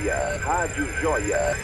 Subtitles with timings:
[0.00, 1.56] Joia, Rádio Joia.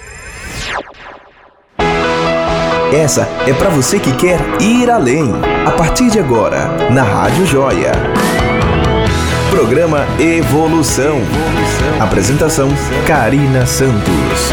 [2.92, 5.32] Essa é para você que quer ir além.
[5.66, 7.92] A partir de agora, na Rádio Joia.
[9.50, 11.18] Programa Evolução.
[11.98, 12.68] Apresentação:
[13.06, 14.52] Karina Santos.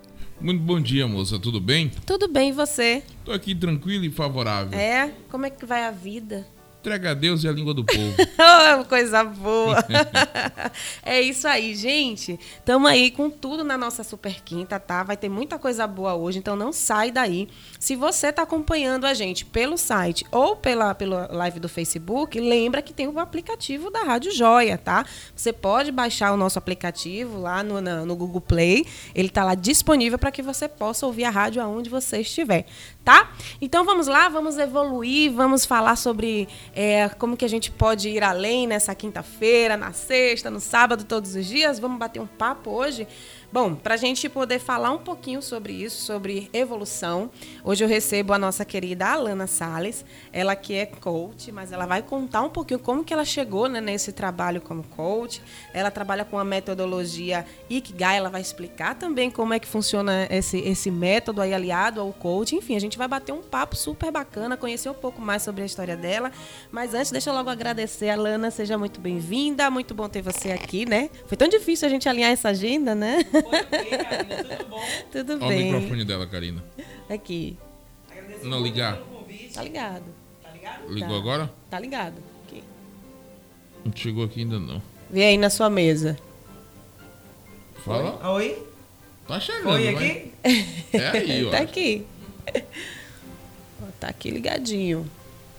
[0.43, 1.39] Muito bom dia, moça.
[1.39, 1.89] Tudo bem?
[2.05, 3.05] Tudo bem, e você?
[3.25, 4.77] Tô aqui tranquilo e favorável.
[4.77, 5.13] É?
[5.31, 6.45] Como é que vai a vida?
[6.83, 8.17] Entrega a Deus e a língua do povo.
[8.81, 9.77] oh, coisa boa.
[11.01, 12.41] é isso aí, gente.
[12.65, 15.05] Tamo aí com tudo na nossa Super Quinta, tá?
[15.05, 17.49] Vai ter muita coisa boa hoje, então não sai daí.
[17.79, 22.83] Se você tá acompanhando a gente pelo site ou pela, pela live do Facebook, lembra
[22.83, 25.07] que tem o aplicativo da Rádio Joia, tá?
[25.37, 28.85] Você pode baixar o nosso aplicativo lá no, no, no Google Play.
[29.15, 32.67] Ele tá lá disponível para que você possa ouvir a rádio aonde você estiver,
[33.05, 33.31] tá?
[33.61, 38.23] Então vamos lá, vamos evoluir, vamos falar sobre é, como que a gente pode ir
[38.23, 41.79] além nessa quinta-feira, na sexta, no sábado, todos os dias.
[41.79, 43.07] Vamos bater um papo hoje
[43.53, 47.31] Bom, para a gente poder falar um pouquinho sobre isso, sobre evolução,
[47.63, 52.01] hoje eu recebo a nossa querida Alana Sales, ela que é coach, mas ela vai
[52.01, 55.43] contar um pouquinho como que ela chegou né, nesse trabalho como coach.
[55.75, 60.59] Ela trabalha com a metodologia Ikigai, ela vai explicar também como é que funciona esse,
[60.61, 62.57] esse método aí aliado ao coach.
[62.57, 65.67] Enfim, a gente vai bater um papo super bacana, conhecer um pouco mais sobre a
[65.67, 66.33] história dela.
[66.71, 70.87] Mas antes, deixa eu logo agradecer, Alana, seja muito bem-vinda, muito bom ter você aqui,
[70.87, 71.11] né?
[71.27, 73.19] Foi tão difícil a gente alinhar essa agenda, né?
[73.43, 74.83] Tudo bom?
[75.11, 75.71] Tudo Olha bem.
[75.71, 76.63] o microfone dela, Karina.
[77.09, 77.57] Aqui.
[78.43, 78.99] Não ligar.
[79.55, 80.05] Tá ligado.
[80.89, 81.17] Ligou Tá.
[81.17, 81.53] agora?
[81.71, 82.17] Tá ligado.
[82.47, 82.63] Aqui.
[83.85, 84.83] Não chegou aqui ainda não.
[85.11, 86.19] Vê aí na sua mesa.
[87.85, 88.31] Fala.
[88.35, 88.63] Oi?
[89.27, 89.71] Tá chegando.
[89.71, 89.95] Oi vai.
[89.95, 90.33] aqui?
[90.97, 91.51] É aí, ó.
[91.51, 92.07] Tá aqui.
[93.83, 95.09] Ó, Tá aqui ligadinho.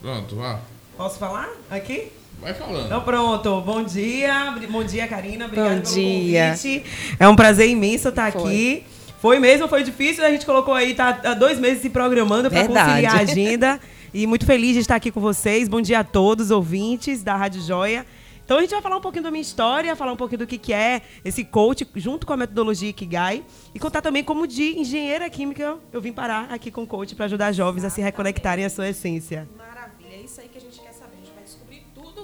[0.02, 0.62] Pronto, vá.
[0.98, 1.50] Posso falar?
[1.70, 2.12] Aqui?
[2.40, 2.86] Vai falando.
[2.86, 3.62] Então pronto.
[3.62, 4.56] Bom dia.
[4.70, 5.46] Bom dia, Karina.
[5.46, 6.50] Obrigada Bom pelo dia.
[6.50, 6.84] convite.
[7.20, 8.42] É um prazer imenso estar Foi.
[8.42, 8.84] aqui.
[9.20, 10.26] Foi mesmo, foi difícil.
[10.26, 13.80] A gente colocou aí, tá há dois meses se programando para conciliar a agenda.
[14.14, 15.68] E muito feliz de estar aqui com vocês.
[15.70, 18.06] Bom dia a todos, ouvintes da Rádio Joia.
[18.46, 20.58] Então a gente vai falar um pouquinho da minha história, falar um pouquinho do que,
[20.58, 23.42] que é esse coach, junto com a metodologia Ikigai,
[23.74, 27.26] e contar também como de engenheira química eu vim parar aqui com o coach para
[27.26, 29.48] ajudar jovens a se reconectarem à sua essência.
[29.58, 29.72] Maravilha,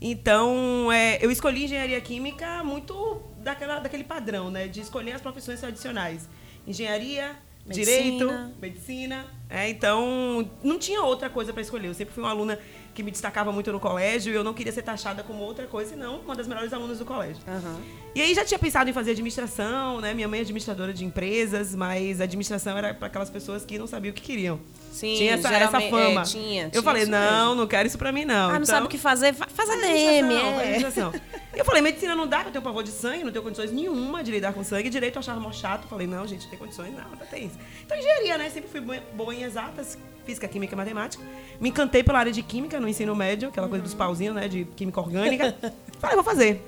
[0.00, 4.66] Então, é, eu escolhi engenharia química muito daquela, daquele padrão, né?
[4.66, 6.28] De escolher as profissões tradicionais.
[6.66, 7.96] Engenharia, Medicina.
[7.96, 9.26] direito, medicina.
[9.48, 11.86] É, então, não tinha outra coisa para escolher.
[11.88, 12.58] Eu sempre fui uma aluna
[12.94, 15.90] que me destacava muito no colégio e eu não queria ser taxada como outra coisa,
[15.90, 17.42] senão uma das melhores alunas do colégio.
[17.48, 17.80] Aham.
[18.14, 20.12] E aí já tinha pensado em fazer administração, né?
[20.12, 23.86] Minha mãe é administradora de empresas, mas a administração era para aquelas pessoas que não
[23.86, 24.60] sabiam o que queriam.
[24.92, 26.20] Sim, tinha essa, essa geralmente- fama.
[26.20, 27.54] é, tinha, eu tinha falei, não, mesmo.
[27.62, 28.34] não quero isso pra mim, não.
[28.34, 29.32] Ah, não Então, sabe o que fazer?
[29.32, 30.56] Fa- Faz a DM, é.
[30.60, 31.12] administração.
[31.54, 34.22] E eu falei, medicina não dá, eu tenho pavor de sangue, não tenho condições nenhuma
[34.22, 34.90] de lidar com sangue.
[34.90, 35.88] Direito eu achava mó chato.
[35.88, 37.58] Falei, não, gente, não tem condições, não, não tem isso.
[37.86, 38.50] Então, engenharia, né?
[38.50, 41.22] Sempre fui boa- boa em exatas, física, química e matemática.
[41.60, 44.48] Me encantei pela área de química no ensino médio, aquela coisa dos pauzinhos, né?
[44.48, 45.54] De química orgânica.
[46.00, 46.62] falei, vou fazer.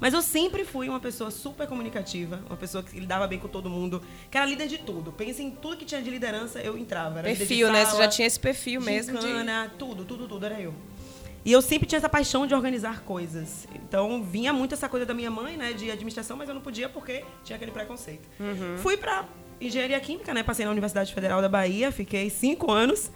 [0.00, 3.70] Mas eu sempre fui uma pessoa super comunicativa, uma pessoa que lidava bem com todo
[3.70, 5.12] mundo, que era líder de tudo.
[5.12, 7.22] Pensa em tudo que tinha de liderança, eu entrava.
[7.22, 7.84] De Perfil, né?
[7.84, 9.26] Você sala, já tinha esse perfil mesmo de...
[9.26, 10.74] gincana, tudo, tudo, tudo, era eu.
[11.44, 13.68] E eu sempre tinha essa paixão de organizar coisas.
[13.74, 16.88] Então, vinha muito essa coisa da minha mãe, né, de administração, mas eu não podia
[16.88, 18.26] porque tinha aquele preconceito.
[18.78, 19.26] Fui para
[19.60, 23.10] engenharia química, né, passei na Universidade Federal da Bahia, fiquei cinco anos,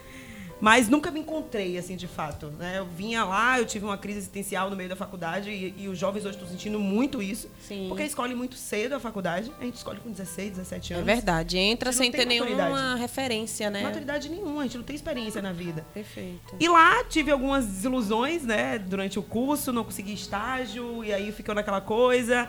[0.61, 2.47] mas nunca me encontrei, assim, de fato.
[2.59, 2.79] Né?
[2.79, 5.97] Eu vinha lá, eu tive uma crise existencial no meio da faculdade e, e os
[5.97, 7.49] jovens hoje estão sentindo muito isso.
[7.61, 7.87] Sim.
[7.89, 9.53] Porque escolhe muito cedo a faculdade.
[9.61, 11.07] A gente escolhe com 16, 17 É anos.
[11.07, 11.59] verdade.
[11.59, 13.01] Entra sem ter nenhuma maturidade.
[13.01, 13.85] referência, né?
[13.85, 15.87] Maturidade nenhuma, a gente não tem experiência na vida.
[15.95, 16.57] Perfeito.
[16.59, 21.55] E lá tive algumas desilusões, né, durante o curso, não consegui estágio, e aí ficou
[21.55, 22.49] naquela coisa.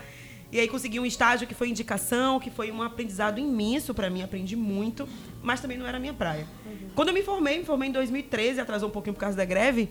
[0.52, 4.24] E aí consegui um estágio que foi indicação, que foi um aprendizado imenso para mim,
[4.24, 5.08] aprendi muito,
[5.44, 6.48] mas também não era a minha praia.
[6.96, 9.90] Quando eu me formei, me formei em 2013, atrasou um pouquinho por causa da greve,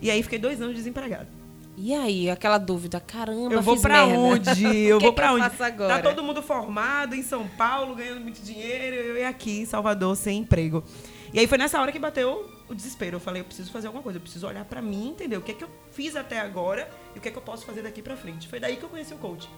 [0.00, 1.26] e aí fiquei dois anos desempregado.
[1.78, 3.76] E aí, aquela dúvida, caramba, Eu vou
[4.06, 4.18] merda.
[4.18, 4.64] onde?
[4.86, 5.44] Eu vou pra eu onde?
[5.88, 10.16] Tá todo mundo formado em São Paulo, ganhando muito dinheiro, eu ia aqui em Salvador
[10.16, 10.82] sem emprego.
[11.34, 13.16] E aí foi nessa hora que bateu o desespero.
[13.16, 15.52] Eu falei, eu preciso fazer alguma coisa, eu preciso olhar pra mim, entender o que
[15.52, 18.02] é que eu fiz até agora e o que é que eu posso fazer daqui
[18.02, 18.48] pra frente.
[18.48, 19.48] Foi daí que eu conheci o coach.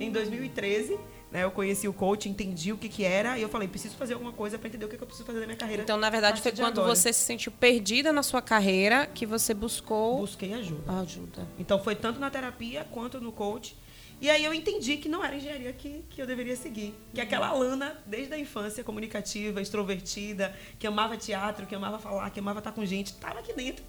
[0.00, 0.98] Em 2013,
[1.30, 4.14] né, eu conheci o coach, entendi o que que era e eu falei, preciso fazer
[4.14, 5.82] alguma coisa pra entender o que, é que eu preciso fazer da minha carreira.
[5.82, 6.94] Então, na verdade, foi quando agora.
[6.94, 11.00] você se sentiu perdida na sua carreira que você buscou busquei ajuda.
[11.00, 11.48] ajuda.
[11.58, 13.76] Então foi tanto na terapia quanto no coach.
[14.20, 16.94] E aí eu entendi que não era engenharia que, que eu deveria seguir.
[17.12, 22.40] Que aquela Lana, desde a infância, comunicativa, extrovertida, que amava teatro, que amava falar, que
[22.40, 23.84] amava estar com gente, estava aqui dentro.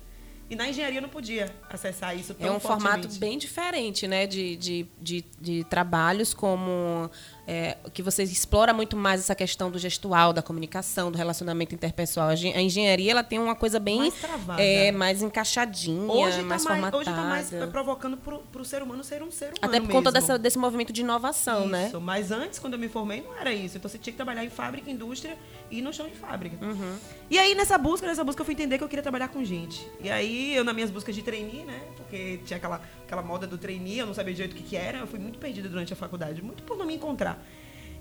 [0.50, 4.28] E na engenharia eu não podia acessar isso tão É um formato bem diferente, né?
[4.28, 7.10] De, de, de, de trabalhos como.
[7.48, 12.30] É, que você explora muito mais essa questão do gestual, da comunicação, do relacionamento interpessoal.
[12.30, 14.62] A gen- a engenharia ela tem uma coisa bem Mais travada.
[14.62, 16.98] é, mais encaixadinha, Hoje mais está mais, formatada.
[16.98, 20.12] hoje tá mais provocando pro, pro ser humano ser um ser humano Até por conta
[20.12, 21.88] dessa, desse movimento de inovação, né?
[21.88, 23.78] Isso, mas antes, quando eu me formei, não era isso.
[23.78, 25.38] Então você tinha que trabalhar em fábrica, indústria
[25.70, 26.64] e no chão de fábrica.
[26.66, 26.98] Uhum.
[27.30, 29.88] E aí, nessa busca, nessa busca, eu fui entender que eu queria trabalhar com gente.
[30.02, 31.80] E aí, eu, nas minhas buscas de trainee, né?
[31.98, 35.00] Porque tinha aquela, aquela moda do trainee, eu não sabia direito o que, que era.
[35.00, 37.35] Eu fui muito perdida durante a faculdade, muito por não me encontrar.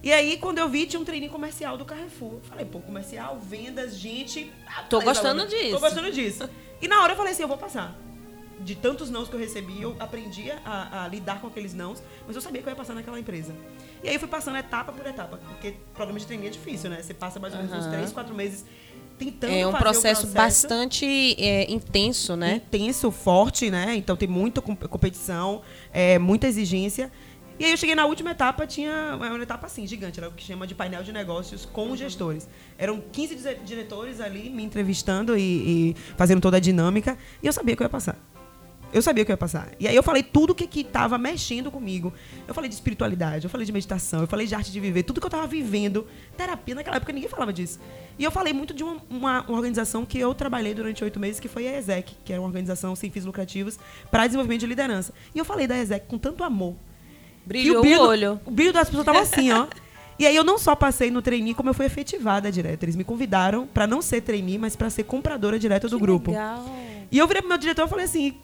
[0.05, 2.35] E aí, quando eu vi, tinha um trainee comercial do Carrefour.
[2.43, 4.53] Falei, pô, comercial, vendas, gente.
[4.67, 5.47] ah, Tô gostando Ana.
[5.51, 5.71] disso.
[5.71, 6.49] Tô gostando disso.
[6.83, 7.99] E na hora eu falei assim, eu vou passar
[8.61, 12.37] de tantos nãos que eu recebi, eu aprendia a, a lidar com aqueles nãos, mas
[12.37, 13.53] eu sabia que eu ia passar naquela empresa.
[14.03, 17.03] E aí eu fui passando etapa por etapa, porque programa de trainee é difícil, né?
[17.03, 17.91] Você passa mais ou menos uns Aham.
[17.95, 18.65] três, quatro meses
[19.19, 21.07] tentando É um fazer o processo, bastante
[21.43, 22.57] é, intenso, né?
[22.57, 23.95] intenso, forte, né?
[23.97, 25.63] Então tem muita com- competição,
[25.93, 27.11] é, muita exigência.
[27.59, 30.43] E aí eu cheguei na última etapa, tinha uma etapa assim, gigante, era o que
[30.43, 32.49] chama de painel de negócios com os gestores.
[32.77, 37.53] Eram 15 dize- diretores ali me entrevistando e, e fazendo toda a dinâmica, e eu
[37.53, 38.19] sabia que eu ia passar.
[38.93, 39.69] Eu sabia que eu ia passar.
[39.79, 42.13] E aí eu falei tudo que estava mexendo comigo.
[42.47, 45.21] Eu falei de espiritualidade, eu falei de meditação, eu falei de arte de viver, tudo
[45.21, 46.07] que eu estava vivendo.
[46.37, 47.81] Terapia, naquela época ninguém falava disso.
[48.19, 51.41] E eu falei muito de uma, uma- uma organização que eu trabalhei durante oito meses,
[51.41, 53.79] que foi a ESEC, que era uma organização sem fins lucrativos
[54.13, 55.13] para desenvolvimento de liderança.
[55.35, 56.75] E eu falei da ESEC com tanto amor.
[57.47, 58.41] Brilhou o, brilho, olho.
[58.45, 59.67] O brilho das pessoas estava assim, ó.
[60.17, 62.85] E aí eu não só passei no trainee, como eu fui efetivada direto.
[62.85, 66.31] Eles me convidaram para não ser trainee, mas para ser compradora direta do grupo.
[66.31, 66.65] Legal.
[67.11, 68.35] E eu virei pro meu diretor e falei assim,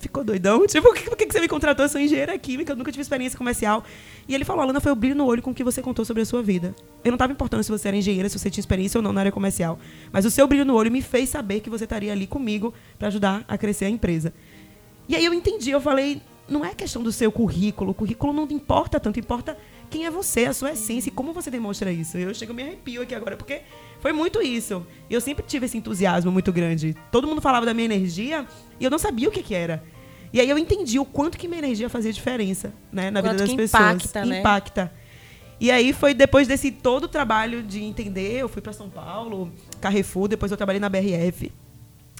[0.00, 0.66] ficou doidão?
[0.66, 1.84] Tipo, por que, por que que você me contratou?
[1.84, 3.84] Eu sou engenheira química, eu nunca tive experiência comercial.
[4.26, 6.26] E ele falou, Alana, foi o brilho no olho com que você contou sobre a
[6.26, 6.74] sua vida.
[7.04, 9.20] Eu não estava importando se você era engenheira, se você tinha experiência ou não na
[9.20, 9.78] área comercial.
[10.10, 13.08] Mas o seu brilho no olho me fez saber que você estaria ali comigo para
[13.08, 14.32] ajudar a crescer a empresa.
[15.08, 16.20] E aí eu entendi, eu falei,
[16.52, 19.56] não é questão do seu currículo, o currículo não importa tanto, importa
[19.90, 22.16] quem é você, a sua essência e como você demonstra isso.
[22.18, 23.62] Eu chego, me arrepio aqui agora, porque
[24.00, 24.86] foi muito isso.
[25.10, 26.94] E eu sempre tive esse entusiasmo muito grande.
[27.10, 28.46] Todo mundo falava da minha energia
[28.78, 29.82] e eu não sabia o que, que era.
[30.32, 33.52] E aí eu entendi o quanto que minha energia fazia diferença né, na vida das
[33.52, 33.82] pessoas.
[33.94, 34.40] impacta, né?
[34.40, 34.92] Impacta.
[35.60, 39.52] E aí foi depois desse todo o trabalho de entender, eu fui para São Paulo,
[39.80, 41.52] Carrefour, depois eu trabalhei na BRF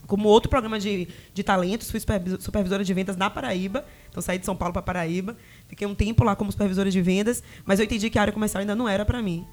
[0.07, 3.85] como outro programa de, de talentos, fui supervis- supervisora de vendas na Paraíba.
[4.12, 5.35] Então saí de São Paulo para Paraíba,
[5.66, 8.61] fiquei um tempo lá como supervisora de vendas, mas eu entendi que a área comercial
[8.61, 9.47] ainda não era para mim.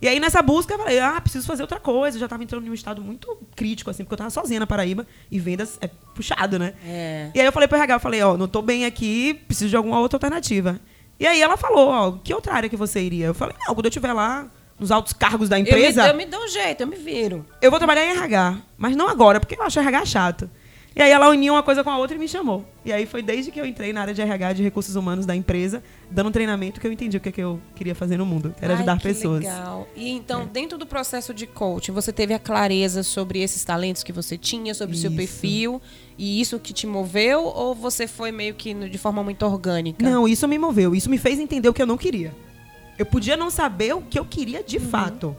[0.00, 2.16] E aí nessa busca eu falei, ah, preciso fazer outra coisa.
[2.16, 4.66] Eu já estava entrando em um estado muito crítico assim, porque eu estava sozinha na
[4.66, 6.74] Paraíba e vendas é puxado, né?
[6.86, 7.30] É.
[7.34, 9.76] E aí eu falei para RH, eu falei, ó, não tô bem aqui, preciso de
[9.76, 10.78] alguma outra alternativa.
[11.18, 13.26] E aí ela falou, ó, que outra área que você iria?
[13.26, 14.46] Eu falei, não, quando eu estiver lá
[14.78, 17.44] nos altos cargos da Eu me, empresa, eu me dou um jeito, eu me viro.
[17.60, 20.50] eu vou trabalhar em RH, mas não agora, porque eu acho RH chato.
[20.96, 22.64] E aí ela uniu uma coisa com a outra e me chamou.
[22.82, 25.36] E aí foi desde que eu entrei na área de RH de recursos humanos da
[25.36, 28.54] empresa, dando treinamento, que eu entendi o que, é que eu queria fazer no mundo.
[28.62, 29.40] Era Ai, ajudar que pessoas.
[29.40, 29.86] Legal.
[29.94, 30.46] E então, É.
[30.46, 34.72] dentro do processo de coaching, você teve a clareza sobre esses talentos que você tinha,
[34.72, 35.82] sobre o seu perfil,
[36.16, 40.02] e isso que te moveu, ou você foi meio que de forma muito orgânica?
[40.02, 40.94] Não, isso me moveu.
[40.94, 42.34] Isso me fez entender o que eu não queria.
[42.98, 45.36] Eu podia não saber o que eu queria de fato.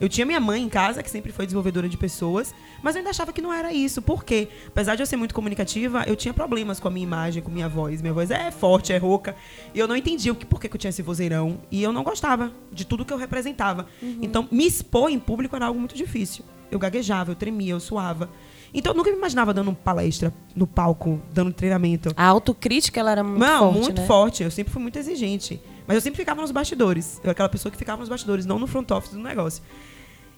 [0.00, 3.10] Eu tinha minha mãe em casa, que sempre foi desenvolvedora de pessoas, mas eu ainda
[3.10, 4.00] achava que não era isso.
[4.00, 4.48] Por quê?
[4.66, 7.68] Apesar de eu ser muito comunicativa, eu tinha problemas com a minha imagem, com minha
[7.68, 8.00] voz.
[8.00, 9.36] Minha voz é forte, é rouca.
[9.74, 11.60] E eu não entendia o que, por que que eu tinha esse vozeirão.
[11.70, 13.86] E eu não gostava de tudo que eu representava.
[14.22, 16.44] Então, me expor em público era algo muito difícil.
[16.70, 18.30] Eu gaguejava, eu tremia, eu suava.
[18.72, 22.12] Então, eu nunca me imaginava dando palestra no palco, dando treinamento.
[22.16, 24.06] A autocrítica, ela era muito Não, forte, muito né?
[24.06, 24.42] forte.
[24.44, 25.60] Eu sempre fui muito exigente.
[25.86, 27.16] Mas eu sempre ficava nos bastidores.
[27.16, 29.62] Eu era aquela pessoa que ficava nos bastidores, não no front office do negócio.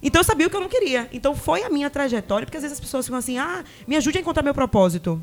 [0.03, 1.09] Então eu sabia o que eu não queria.
[1.13, 4.19] Então foi a minha trajetória, porque às vezes as pessoas ficam assim, ah, me ajude
[4.19, 5.23] a encontrar meu propósito.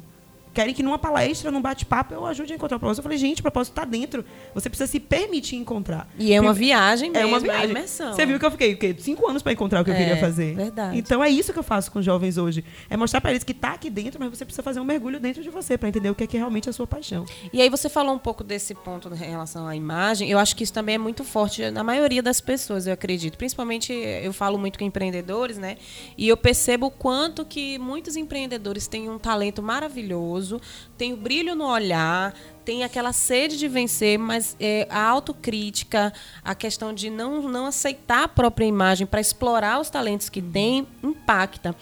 [0.53, 3.00] Querem que numa palestra, num bate-papo, eu ajude a encontrar o propósito.
[3.00, 4.25] Eu falei, gente, o propósito tá dentro.
[4.53, 6.10] Você precisa se permitir encontrar.
[6.18, 7.70] E é uma viagem mesmo, É uma é viagem.
[7.72, 8.13] imersão.
[8.13, 8.96] Você viu que eu fiquei quê?
[8.98, 10.56] cinco anos para encontrar o que eu É, queria fazer.
[10.56, 10.98] verdade.
[10.98, 12.63] Então é isso que eu faço com os jovens hoje.
[12.89, 15.44] É mostrar para eles que tá aqui dentro, mas você precisa fazer um mergulho dentro
[15.44, 17.25] de você para entender o que é, que é realmente a sua paixão.
[17.53, 20.29] E aí você falou um pouco desse ponto em relação à imagem.
[20.29, 23.38] Eu acho que isso também é muito forte na maioria das pessoas, eu acredito.
[23.38, 25.77] Principalmente eu falo muito com empreendedores, né?
[26.18, 30.49] E eu percebo o quanto que muitos empreendedores têm um talento maravilhoso,
[30.98, 36.13] têm o brilho no olhar, tem aquela sede de vencer, mas é, a autocrítica,
[36.44, 40.88] a questão de não, não aceitar a própria imagem para explorar os talentos que tem,
[41.03, 41.75] impacta.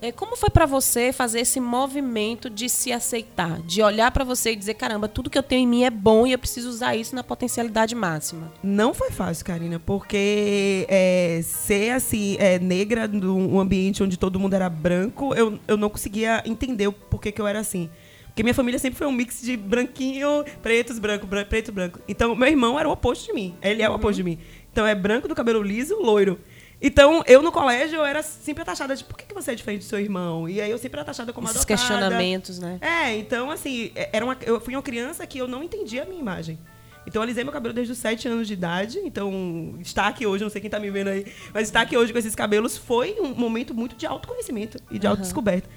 [0.00, 4.52] É, como foi para você fazer esse movimento de se aceitar, de olhar para você
[4.52, 6.94] e dizer, caramba, tudo que eu tenho em mim é bom e eu preciso usar
[6.94, 8.52] isso na potencialidade máxima?
[8.62, 14.54] Não foi fácil, Karina, porque é, ser assim, é, negra num ambiente onde todo mundo
[14.54, 17.88] era branco, eu, eu não conseguia entender o porquê que eu era assim.
[18.36, 21.98] Porque minha família sempre foi um mix de branquinho, pretos, branco, bran- preto, branco.
[22.06, 23.54] Então, meu irmão era o oposto de mim.
[23.62, 24.38] Ele é o oposto de mim.
[24.70, 26.38] Então, é branco do cabelo liso, loiro.
[26.82, 29.80] Então, eu no colégio, eu era sempre taxada de por que, que você é diferente
[29.80, 30.46] do seu irmão?
[30.46, 31.78] E aí eu sempre era taxada como Esses adotada.
[31.80, 32.76] questionamentos, né?
[32.82, 36.04] É, então, assim, é- era uma, eu fui uma criança que eu não entendia a
[36.04, 36.58] minha imagem.
[37.06, 38.98] Então, eu alisei meu cabelo desde os 7 anos de idade.
[39.02, 41.24] Então, estar aqui hoje, não sei quem tá me vendo aí,
[41.54, 45.06] mas estar aqui hoje com esses cabelos foi um momento muito de autoconhecimento e de
[45.06, 45.70] autodescoberta.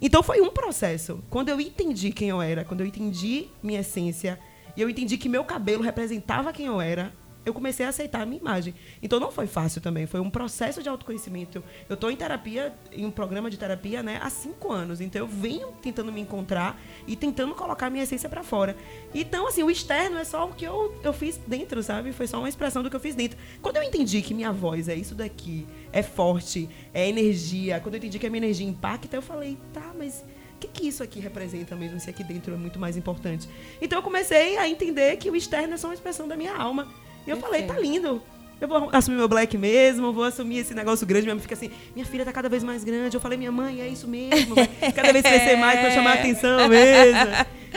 [0.00, 1.22] Então, foi um processo.
[1.30, 4.38] Quando eu entendi quem eu era, quando eu entendi minha essência,
[4.76, 7.12] e eu entendi que meu cabelo representava quem eu era,
[7.46, 8.74] eu comecei a aceitar a minha imagem.
[9.00, 11.62] Então não foi fácil também, foi um processo de autoconhecimento.
[11.88, 15.00] Eu estou em terapia, em um programa de terapia, né, há cinco anos.
[15.00, 18.76] Então eu venho tentando me encontrar e tentando colocar a minha essência para fora.
[19.14, 22.12] Então, assim, o externo é só o que eu, eu fiz dentro, sabe?
[22.12, 23.38] Foi só uma expressão do que eu fiz dentro.
[23.62, 27.98] Quando eu entendi que minha voz é isso daqui, é forte, é energia, quando eu
[27.98, 30.24] entendi que a minha energia impacta, eu falei, tá, mas
[30.56, 33.48] o que, que isso aqui representa mesmo, se aqui dentro é muito mais importante?
[33.80, 36.92] Então eu comecei a entender que o externo é só uma expressão da minha alma.
[37.26, 38.22] E eu falei, tá lindo.
[38.58, 41.24] Eu vou assumir meu black mesmo, vou assumir esse negócio grande.
[41.24, 43.14] Minha mãe fica assim, minha filha tá cada vez mais grande.
[43.14, 44.54] Eu falei, minha mãe, é isso mesmo.
[44.54, 47.32] Vai cada vez crescer mais pra chamar a atenção mesmo.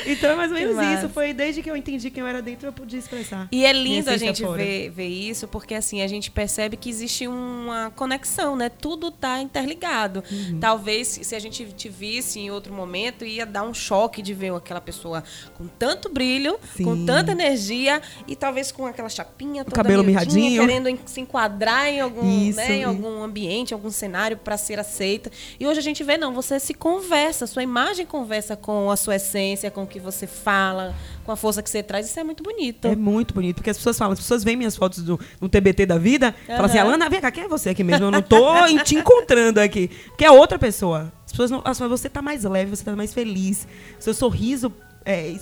[0.05, 1.05] Então é mais ou menos massa.
[1.05, 1.09] isso.
[1.13, 3.47] Foi desde que eu entendi quem eu era dentro, eu podia expressar.
[3.51, 4.57] E é lindo a gente fora.
[4.63, 8.69] ver, ver isso, porque assim, a gente percebe que existe uma conexão, né?
[8.69, 10.23] Tudo tá interligado.
[10.31, 10.59] Uhum.
[10.59, 14.53] Talvez se a gente te visse em outro momento, ia dar um choque de ver
[14.53, 15.23] aquela pessoa
[15.57, 17.05] com tanto brilho, com Sim.
[17.05, 20.61] tanta energia, e talvez com aquela chapinha toda cabelo miudinha, mirradinho.
[20.61, 22.57] querendo en- se enquadrar em algum, Isso.
[22.57, 25.31] né, em algum ambiente, algum cenário para ser aceita.
[25.59, 29.15] E hoje a gente vê, não, você se conversa, sua imagem conversa com a sua
[29.15, 32.07] essência, com o que você fala, com a força que você traz.
[32.07, 32.87] Isso é muito bonito.
[32.87, 35.85] É muito bonito, porque as pessoas falam, as pessoas veem minhas fotos do, no TBT
[35.85, 36.77] da vida, falam assim.
[36.77, 38.05] Alana, vem cá, quem é você aqui mesmo?
[38.05, 38.53] Eu não tô
[38.85, 39.89] te encontrando aqui.
[40.07, 41.11] Porque é outra pessoa.
[41.25, 41.61] As pessoas não.
[41.65, 43.67] as- Você tá mais leve, você tá mais feliz.
[43.99, 44.71] Seu sorriso
[45.05, 45.35] é,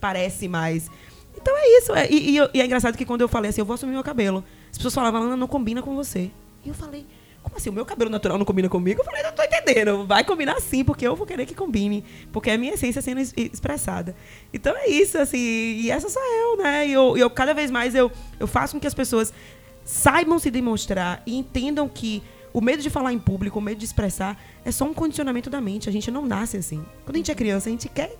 [0.00, 0.90] parece mais.
[1.40, 1.94] Então é isso.
[1.94, 4.44] é- e, e é engraçado que quando eu falei assim, eu vou assumir meu cabelo,
[4.70, 6.30] as pessoas falavam, Alana, não combina com você.
[6.64, 7.06] E eu falei,
[7.48, 7.70] como assim?
[7.70, 9.00] O meu cabelo natural não combina comigo?
[9.00, 10.06] Eu falei, não tô entendendo.
[10.06, 12.04] Vai combinar sim, porque eu vou querer que combine.
[12.32, 14.14] Porque é a minha essência sendo es- expressada.
[14.52, 15.38] Então é isso, assim.
[15.38, 16.86] E essa sou eu, né?
[16.86, 19.32] E eu, eu cada vez mais eu, eu faço com que as pessoas
[19.84, 23.84] saibam se demonstrar e entendam que o medo de falar em público, o medo de
[23.84, 25.88] expressar, é só um condicionamento da mente.
[25.88, 26.84] A gente não nasce assim.
[27.04, 28.14] Quando a gente é criança, a gente quer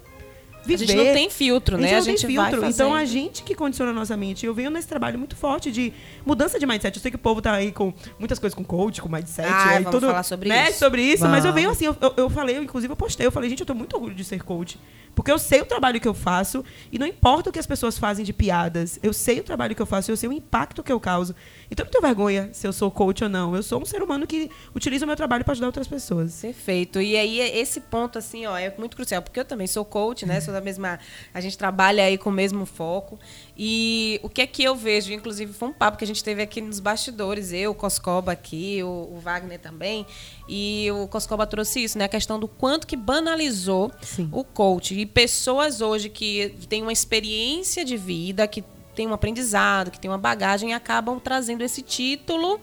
[0.65, 0.85] viver.
[0.85, 1.88] A gente não tem filtro, A né?
[1.88, 2.65] gente A não gente tem filtro.
[2.67, 4.45] Então a gente que condiciona a nossa mente.
[4.45, 5.93] Eu venho nesse trabalho muito forte de
[6.25, 6.97] mudança de mindset.
[6.97, 9.49] Eu sei que o povo tá aí com muitas coisas com coach, com mindset.
[9.49, 10.79] Ah, aí vamos tudo, falar sobre né, isso.
[10.79, 11.25] sobre isso.
[11.25, 11.55] Mas eu Vamos.
[11.55, 13.75] venho assim, eu, eu, eu falei, eu, inclusive eu postei, eu falei, gente, eu tô
[13.75, 14.79] muito orgulho de ser coach.
[15.15, 17.99] Porque eu sei o trabalho que eu faço e não importa o que as pessoas
[17.99, 19.00] fazem de piadas.
[19.03, 21.35] Eu sei o trabalho que eu faço, eu sei o impacto que eu causo.
[21.70, 23.54] Então eu não tenho vergonha se eu sou coach ou não.
[23.54, 26.40] Eu sou um ser humano que utiliza o meu trabalho para ajudar outras pessoas.
[26.40, 27.00] Perfeito.
[27.00, 30.40] E aí, esse ponto, assim, ó, é muito crucial, porque eu também sou coach, né?
[30.40, 30.98] Sou da mesma.
[31.32, 33.18] A gente trabalha aí com o mesmo foco.
[33.56, 35.12] E o que é que eu vejo?
[35.12, 38.82] Inclusive, foi um papo que a gente teve aqui nos bastidores, eu, o Coscoba aqui,
[38.82, 40.06] o, o Wagner também.
[40.48, 42.04] E o Coscoba trouxe isso, né?
[42.04, 44.28] A questão do quanto que banalizou Sim.
[44.32, 44.98] o coach.
[44.98, 48.64] E pessoas hoje que têm uma experiência de vida, que
[48.99, 52.59] têm um aprendizado, que têm uma bagagem, acabam trazendo esse título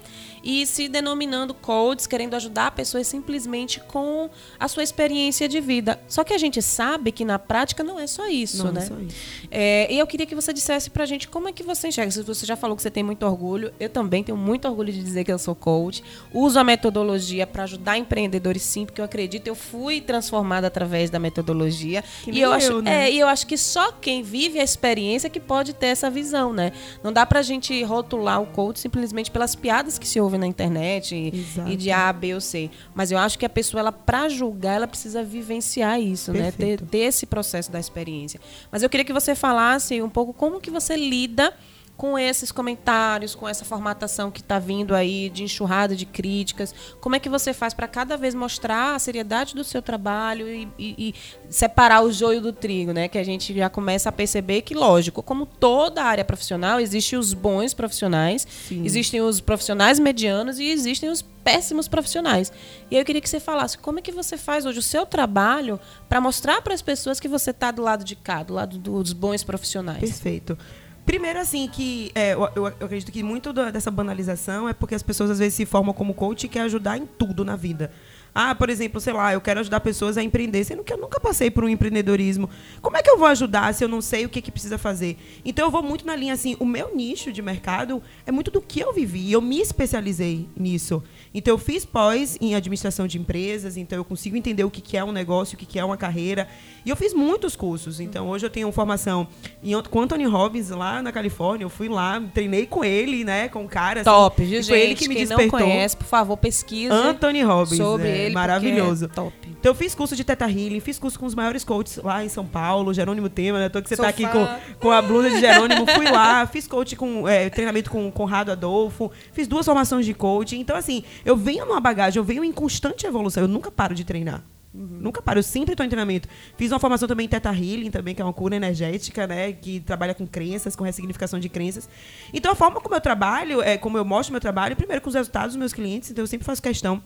[0.46, 6.00] e se denominando coaches, querendo ajudar pessoas simplesmente com a sua experiência de vida.
[6.08, 8.82] Só que a gente sabe que na prática não é só isso, Não é né?
[8.82, 9.16] só isso.
[9.50, 12.12] É, e eu queria que você dissesse pra gente como é que você enxerga.
[12.12, 15.04] Se você já falou que você tem muito orgulho, eu também tenho muito orgulho de
[15.04, 16.04] dizer que eu sou coach.
[16.32, 21.18] Uso a metodologia para ajudar empreendedores sim, porque eu acredito, eu fui transformada através da
[21.18, 22.04] metodologia.
[22.24, 23.10] Que e eu, eu, acho, né?
[23.10, 26.54] é, e eu acho que só quem vive a experiência que pode ter essa visão,
[26.54, 26.72] né?
[27.04, 31.16] Não dá pra gente rotular o coach simplesmente pelas piadas que se ouvem na internet
[31.16, 32.70] e, e de A, B ou C.
[32.94, 36.52] Mas eu acho que a pessoa, ela, pra julgar, ela precisa vivenciar isso, né?
[36.52, 36.86] Ter, Perfeito.
[36.86, 38.40] ter esse processo da experiência.
[38.72, 41.54] Mas eu queria que você falasse um pouco como que você lida
[41.98, 46.76] com esses comentários, com essa formatação que está vindo aí de enxurrada de críticas.
[47.00, 50.68] Como é que você faz para cada vez mostrar a seriedade do seu trabalho e,
[50.78, 51.16] e- e
[51.50, 53.08] separar o joio do trigo, né?
[53.08, 57.34] Que a gente já começa a perceber que, lógico, como toda área profissional, existem os
[57.34, 58.84] bons profissionais, Sim.
[58.86, 62.52] existem os profissionais medianos e existem os péssimos profissionais.
[62.92, 65.06] E aí eu queria que você falasse como é que você faz hoje o seu
[65.06, 68.78] trabalho para mostrar para as pessoas que você está do lado de cá, do lado
[68.78, 70.00] dos bons profissionais.
[70.00, 70.58] Perfeito.
[71.06, 75.04] Primeiro, assim, que é, eu, eu- acredito que muito da- dessa banalização é porque as
[75.04, 77.92] pessoas às vezes se formam como coach e quer ajudar em tudo na vida.
[78.38, 81.22] Ah, por exemplo, sei lá, eu quero ajudar pessoas a empreender, sendo que eu nunca
[81.22, 82.50] passei por um empreendedorismo.
[82.82, 85.18] Como é que eu vou ajudar se eu não sei o que, que precisa fazer?
[85.46, 88.62] Então eu vou muito na linha assim, o meu nicho de mercado é muito do
[88.62, 91.02] que eu vivi, e eu me especializei nisso.
[91.34, 94.98] Então eu fiz pós em administração de empresas, então eu consigo entender o que, que
[94.98, 96.48] é um negócio, o que, que é uma carreira.
[96.86, 98.00] E eu fiz muitos cursos.
[98.00, 99.28] Então hoje eu tenho formação
[99.64, 101.64] em, com Anthony Robbins lá na Califórnia.
[101.66, 103.48] Eu fui lá, treinei com ele, né?
[103.48, 104.02] Com o cara.
[104.02, 104.68] assim, Top, viu, e gente?
[104.68, 105.60] Foi ele que me Quem despertou.
[105.60, 107.78] não conhece, por favor, pesquise Anthony Robbins.
[107.78, 108.34] sobre é, ele.
[108.34, 109.06] Maravilhoso.
[109.06, 109.34] é top.
[109.48, 112.30] Então eu fiz curso de Teta Healing, fiz curso com os maiores coaches lá em
[112.30, 113.70] São Paulo, Jerônimo Tema, né?
[113.70, 114.48] Tô que você tá aqui com,
[114.80, 119.12] com a blusa de Jerônimo, fui lá, fiz coach com é, treinamento com Conrado Adolfo,
[119.32, 120.60] fiz duas formações de coaching.
[120.60, 124.04] Então, assim, eu venho numa bagagem, eu venho em constante evolução, eu nunca paro de
[124.04, 124.44] treinar.
[124.78, 126.28] Nunca paro, eu sempre estou em treinamento.
[126.58, 129.54] Fiz uma formação também em Teta Healing, também, que é uma cura energética, né?
[129.54, 131.88] Que trabalha com crenças, com ressignificação de crenças.
[132.34, 135.16] Então, a forma como eu trabalho, é, como eu mostro meu trabalho, primeiro com os
[135.16, 137.02] resultados dos meus clientes, então eu sempre faço questão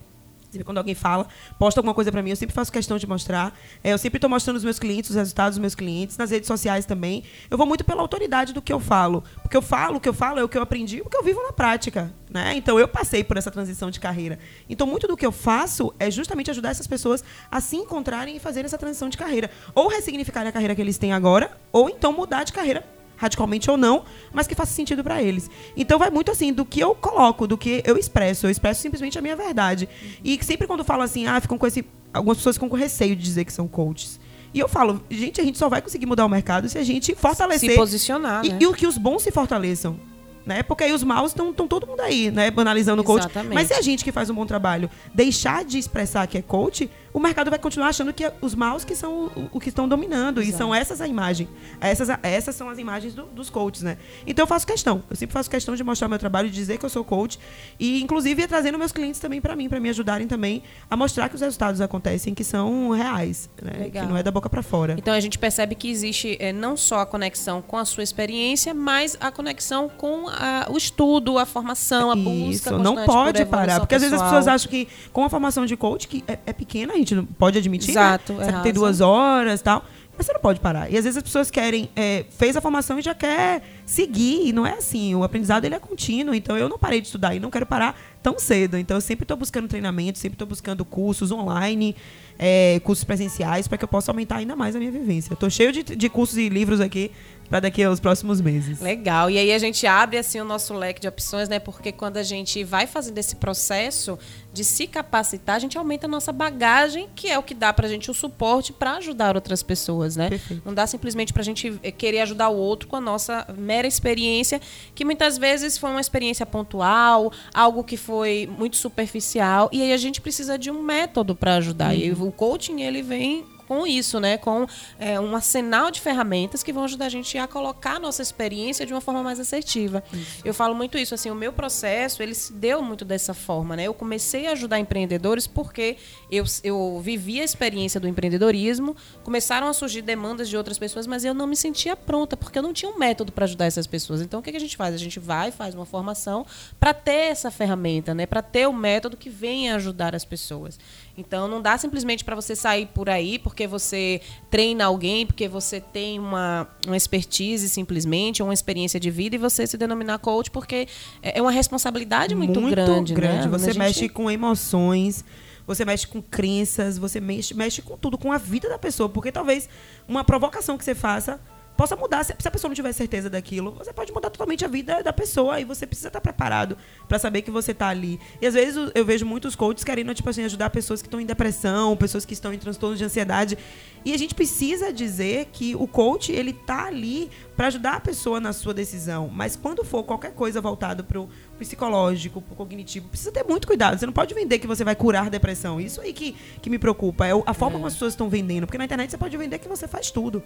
[0.64, 3.58] quando alguém fala, posta alguma coisa pra mim, eu sempre faço questão de mostrar.
[3.84, 6.48] É, eu sempre estou mostrando os meus clientes, os resultados dos meus clientes, nas redes
[6.48, 7.24] sociais também.
[7.50, 9.24] Eu vou muito pela autoridade do que eu falo.
[9.42, 11.24] Porque eu falo, o que eu falo é o que eu aprendi, o que eu
[11.24, 12.14] vivo na prática.
[12.30, 12.54] Né?
[12.56, 14.40] Então eu passei por essa transição de carreira.
[14.70, 18.40] Então muito do que eu faço é justamente ajudar essas pessoas a se encontrarem e
[18.40, 19.50] fazerem essa transição de carreira.
[19.74, 23.76] Ou ressignificarem a carreira que eles têm agora, ou então mudar de carreira radicalmente ou
[23.76, 25.50] não, mas que faça sentido para eles.
[25.76, 28.48] Então vai muito assim do que eu coloco, do que eu expresso.
[28.48, 29.90] Eu expresso simplesmente a minha verdade.
[30.24, 33.16] E sempre quando eu falo assim, ah, ficam com esse algumas pessoas ficam com receio
[33.16, 34.20] de dizer que são coaches.
[34.54, 37.14] E eu falo, gente, a gente só vai conseguir mudar o mercado se a gente
[37.14, 38.58] fortalecer Se posicionar, e, né?
[38.62, 40.00] e o que os bons se fortaleçam.
[40.46, 40.64] Né?
[40.64, 42.50] Porque aí os maus estão todo mundo aí, né?
[42.50, 43.20] Banalizando o coach.
[43.20, 43.54] Exatamente.
[43.54, 46.90] Mas se a gente que faz um bom trabalho deixar de expressar que é coach,
[47.14, 49.88] o mercado vai continuar achando que é os maus que são o, o que estão
[49.88, 50.42] dominando.
[50.42, 50.58] E Exato.
[50.58, 51.48] são essas a imagem.
[51.82, 53.98] Essas, essas são as imagens do- dos coaches, né?
[54.28, 55.04] Então eu faço questão.
[55.10, 57.40] Eu sempre faço questão de mostrar meu trabalho, de dizer que eu sou coach.
[57.80, 61.36] E, inclusive, trazendo meus clientes também para mim, para me ajudarem também a mostrar que
[61.36, 63.50] os resultados acontecem, que são reais.
[63.62, 63.90] Né?
[63.90, 64.96] Que não é da boca para fora.
[64.98, 68.74] Então a gente percebe que existe eh, não só a conexão com a sua experiência,
[68.74, 73.42] mas a conexão com a- o estudo, a formação, a busca Isso, não por pode
[73.42, 73.80] evolução parar.
[73.80, 74.40] Porque às vezes as pessoal.
[74.40, 77.58] pessoas acham que com a formação de coach, que é, é pequena, gente não pode
[77.58, 78.44] admitir, Exato, né?
[78.44, 79.86] é 72 horas e tal.
[80.20, 80.92] Mas você não pode parar.
[80.92, 84.50] E às vezes as pessoas querem, é, fez a formação e já quer seguir.
[84.50, 85.16] E não é assim.
[85.16, 86.36] O aprendizado ele é contínuo.
[86.36, 88.78] Então eu não parei de estudar e não quero parar tão cedo.
[88.78, 91.96] Então eu sempre estou buscando treinamento, sempre estou buscando cursos online,
[92.38, 95.32] é, cursos presenciais, para que eu possa aumentar ainda mais a minha vivência.
[95.34, 97.12] Estou cheio de, de cursos e livros aqui
[97.50, 98.80] para daqui aos próximos meses.
[98.80, 99.30] Legal.
[99.30, 101.58] E aí a gente abre assim o nosso leque de opções, né?
[101.58, 104.20] Porque quando a gente vai fazendo esse processo
[104.54, 107.88] de se capacitar, a gente aumenta a nossa bagagem, que é o que dá pra
[107.88, 110.30] gente o suporte para ajudar outras pessoas, né?
[110.30, 110.62] Perfeito.
[110.66, 114.62] Não dá simplesmente pra gente eh, querer ajudar o outro com a nossa mera experiência,
[114.94, 119.98] que muitas vezes foi uma experiência pontual, algo que foi muito superficial, e aí a
[119.98, 121.96] gente precisa de um método para ajudar.
[121.96, 124.36] E o coaching ele vem com isso, né?
[124.36, 124.66] Com
[124.98, 128.84] é, um arsenal de ferramentas que vão ajudar a gente a colocar a nossa experiência
[128.84, 130.04] de uma forma mais assertiva.
[130.44, 133.84] Eu falo muito isso, assim, o meu processo, ele se deu muito dessa forma, né?
[133.84, 135.98] Eu comecei a ajudar empreendedores porque
[136.32, 141.24] eu, eu vivi a experiência do empreendedorismo, começaram a surgir demandas de outras pessoas, mas
[141.24, 144.20] eu não me sentia pronta, porque eu não tinha um método para ajudar essas pessoas.
[144.20, 144.96] Então, o que, que a gente faz?
[144.96, 146.44] A gente vai, faz uma formação
[146.80, 148.26] para ter essa ferramenta, né?
[148.26, 150.80] Para ter o método que venha ajudar as pessoas.
[151.20, 155.82] Então não dá simplesmente para você sair por aí porque você treina alguém, porque você
[155.82, 160.50] tem uma, uma expertise simplesmente, ou uma experiência de vida e você se denominar coach
[160.50, 160.88] porque
[161.22, 163.48] é é uma responsabilidade muito, grande, né?
[163.52, 165.24] Você A gente- mexe com emoções,
[165.66, 169.08] você mexe com crenças, você mexe, mexe com tudo, com a vida da pessoa.
[169.08, 169.70] Porque talvez
[170.08, 171.40] uma provocação que você faça
[171.80, 172.26] possa mudar.
[172.26, 175.62] Se a pessoa não tiver certeza daquilo, você pode mudar totalmente a vida da pessoa.
[175.62, 178.20] E você precisa estar preparado para saber que você está ali.
[178.42, 181.26] E às vezes eu- vejo muitos coaches querendo, tipo assim, ajudar pessoas que estão em
[181.26, 183.58] depressão, pessoas que estão em transtorno de ansiedade.
[184.04, 187.30] E a gente precisa dizer que o coach, ele tá ali
[187.60, 189.28] para ajudar a pessoa na sua decisão.
[189.28, 191.28] Mas quando for qualquer coisa voltado para o
[191.60, 194.00] psicológico, pro cognitivo, precisa ter muito cuidado.
[194.00, 195.78] Você não pode vender que você vai curar a depressão.
[195.80, 197.28] Isso aí que, que me preocupa.
[197.28, 198.66] É o- a forma como as pessoas estão vendendo.
[198.66, 200.42] Porque na internet você pode vender que você faz tudo.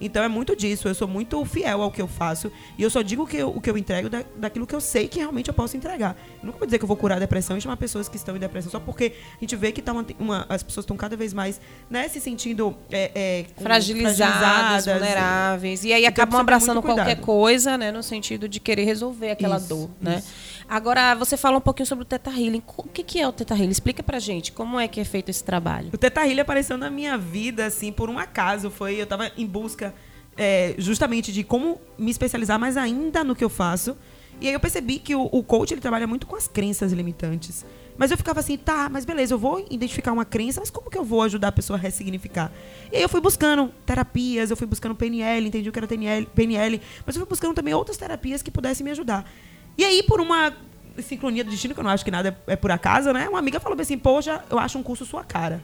[0.00, 0.88] Então é muito disso.
[0.88, 2.50] Eu sou muito fiel ao que eu faço.
[2.76, 4.80] E eu só digo o que eu, o que eu entrego da, daquilo que eu
[4.80, 6.16] sei que realmente eu posso entregar.
[6.42, 8.34] Eu nunca vou dizer que eu vou curar a depressão e chamar pessoas que estão
[8.36, 11.16] em depressão só porque a gente vê que tá uma, uma- as pessoas estão cada
[11.16, 15.84] vez mais né, se sentindo é, é, com- fragilizadas, vulneráveis.
[15.84, 17.92] E aí Então, acabam ter abraçando qualquer coisa, né?
[17.92, 20.18] No sentido de querer resolver aquela Isso, dor, né?
[20.18, 20.56] isso.
[20.68, 22.62] Agora, você fala um pouquinho sobre o Teta Healing.
[22.76, 23.70] O que, que é o Teta Healing?
[23.70, 25.90] Explica pra gente como é que é feito esse trabalho.
[25.92, 28.68] O Teta Healing apareceu na minha vida, assim, por um acaso.
[28.70, 29.94] Foi, eu tava em busca
[30.36, 33.96] é, justamente de como me especializar mais ainda no que eu faço.
[34.40, 37.64] E aí eu percebi que o, o coach ele trabalha muito com as crenças limitantes.
[37.98, 40.98] Mas eu ficava assim, tá, mas beleza, eu vou identificar uma crença, mas como que
[40.98, 42.52] eu vou ajudar a pessoa a ressignificar?
[42.92, 46.26] E aí eu fui buscando terapias, eu fui buscando PNL, entendi o que era PNL,
[46.34, 49.30] PNL mas eu fui buscando também outras terapias que pudessem me ajudar.
[49.78, 50.54] E aí, por uma
[51.02, 53.28] sincronia do destino, que eu não acho que nada é, por acaso, né?
[53.28, 55.62] Uma amiga falou assim, poxa, eu acho um curso sua cara.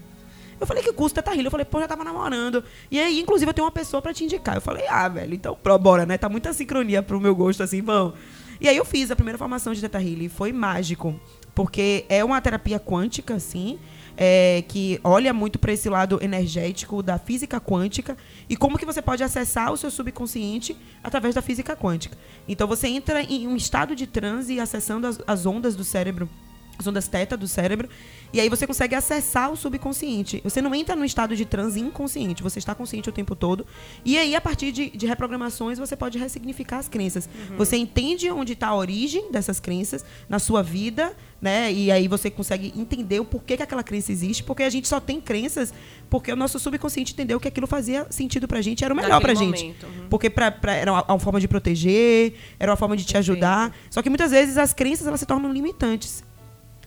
[0.61, 1.47] Eu falei que curso Teta Healing.
[1.47, 2.63] Eu falei, pô, já tava namorando.
[2.91, 4.55] E aí, inclusive, eu tenho uma pessoa pra te indicar.
[4.55, 6.17] Eu falei, ah, velho, então bora, né?
[6.17, 8.15] Tá muita sincronia pro meu gosto, assim, vamos.
[8.61, 10.29] E aí eu fiz a primeira formação de Teta Healing.
[10.29, 11.19] Foi mágico.
[11.55, 13.79] Porque é uma terapia quântica, assim,
[14.17, 18.17] é, que olha muito para esse lado energético da física quântica
[18.49, 22.17] e como que você pode acessar o seu subconsciente através da física quântica.
[22.49, 26.29] Então você entra em um estado de transe acessando as, as ondas do cérebro
[26.83, 27.89] as ondas teta do cérebro,
[28.33, 30.41] e aí você consegue acessar o subconsciente.
[30.45, 33.67] Você não entra no estado de transe inconsciente, você está consciente o tempo todo.
[34.05, 37.29] E aí, a partir de, de reprogramações, você pode ressignificar as crenças.
[37.57, 41.73] Você entende onde está a origem dessas crenças na sua vida, né?
[41.73, 45.01] E aí você consegue entender o porquê que aquela crença existe, porque a gente só
[45.01, 45.73] tem crenças
[46.09, 49.33] porque o nosso subconsciente entendeu que aquilo fazia sentido pra gente, era o melhor pra
[49.33, 49.63] Naquele gente.
[49.65, 50.09] momento, uhum.
[50.11, 53.75] Porque pra, pra- era uma, uma forma de proteger, era uma forma de te ajudar.
[53.91, 56.23] Só que muitas vezes as crenças elas se tornam limitantes.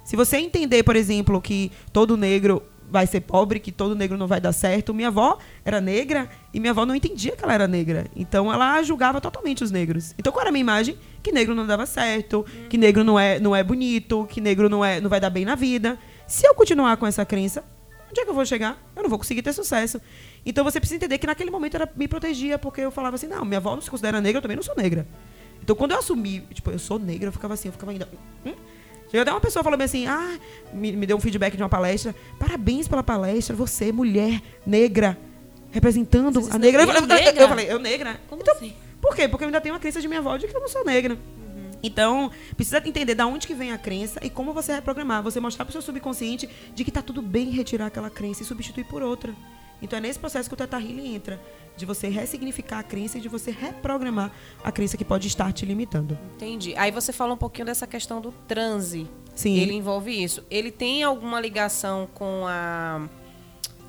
[0.06, 4.28] Se você entender, por exemplo, que todo negro vai ser pobre, que todo negro não
[4.28, 4.94] vai dar certo.
[4.94, 8.06] Minha avó era negra e minha avó não entendia que ela era negra.
[8.16, 10.14] Então ela julgava totalmente os negros.
[10.18, 10.98] Então qual era a minha imagem?
[11.24, 14.86] Que negro não dava certo, que negro não é, não é bonito, que negro não,
[14.86, 15.98] é, não vai dar bem na vida.
[16.28, 17.64] Se eu continuar com essa crença,
[18.10, 18.82] onde é que eu vou chegar?
[18.96, 20.00] Eu não vou conseguir ter sucesso.
[20.46, 23.44] Então você precisa entender que naquele momento ela me protegia, porque eu falava assim, não,
[23.44, 25.08] minha avó não se considera negra, eu também não sou negra.
[25.64, 28.08] Então quando eu assumi, tipo, eu sou negra, eu ficava assim, eu ficava ainda.
[28.46, 28.54] Hum?
[29.16, 30.38] Chegou até uma pessoa falou bem assim, ah,
[30.74, 32.14] me, me deu um feedback de uma palestra.
[32.38, 35.18] Parabéns pela palestra, você, mulher, negra,
[35.72, 36.82] representando a negra.
[36.82, 38.20] Eu "Eu falei, negra?" eu falei, eu negra?
[38.28, 38.74] Como então, assim?
[39.00, 39.26] Por quê?
[39.30, 41.18] Porque eu ainda tenho uma crença de minha avó de que eu não sou negra.
[41.82, 45.24] Então, precisa entender da onde que vem a crença e como você reprogramar.
[45.24, 48.84] Você mostrar pro seu subconsciente de que tá tudo bem retirar aquela crença e substituir
[48.84, 49.34] por outra.
[49.82, 51.40] Então é nesse processo que o Teta Healing entra.
[51.78, 54.32] De você ressignificar a crença e de você reprogramar
[54.64, 56.18] a crença que pode estar te limitando.
[56.36, 56.74] Entendi.
[56.78, 59.06] Aí você fala um pouquinho dessa questão do transe.
[59.36, 59.58] Sim.
[59.58, 60.42] Ele envolve isso.
[60.50, 63.10] Ele tem alguma ligação com a,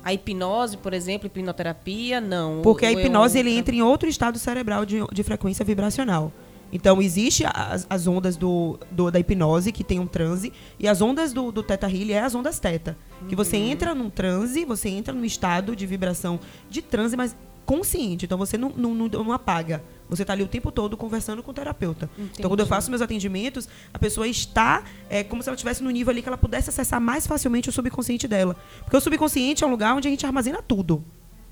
[0.03, 2.19] a hipnose, por exemplo, hipnoterapia?
[2.19, 2.61] Não.
[2.61, 3.59] Porque a é hipnose ele outra?
[3.59, 6.33] entra em outro estado cerebral de, de frequência vibracional.
[6.71, 11.01] Então, existe as, as ondas do, do- da hipnose, que tem um transe, e as
[11.01, 12.97] ondas do, do Teta Healing é as ondas Teta.
[13.29, 18.25] Que você entra num transe, você entra num estado de vibração de transe, mas consciente.
[18.25, 19.83] Então, você não, não, não, não apaga.
[20.09, 22.09] Você está ali o tempo todo conversando com o terapeuta.
[22.17, 25.89] Então, quando eu faço meus atendimentos, a pessoa está é, como se ela estivesse no
[25.89, 28.55] nível ali que ela pudesse acessar mais facilmente o subconsciente dela.
[28.83, 31.03] Porque o subconsciente é um lugar onde a gente armazena tudo.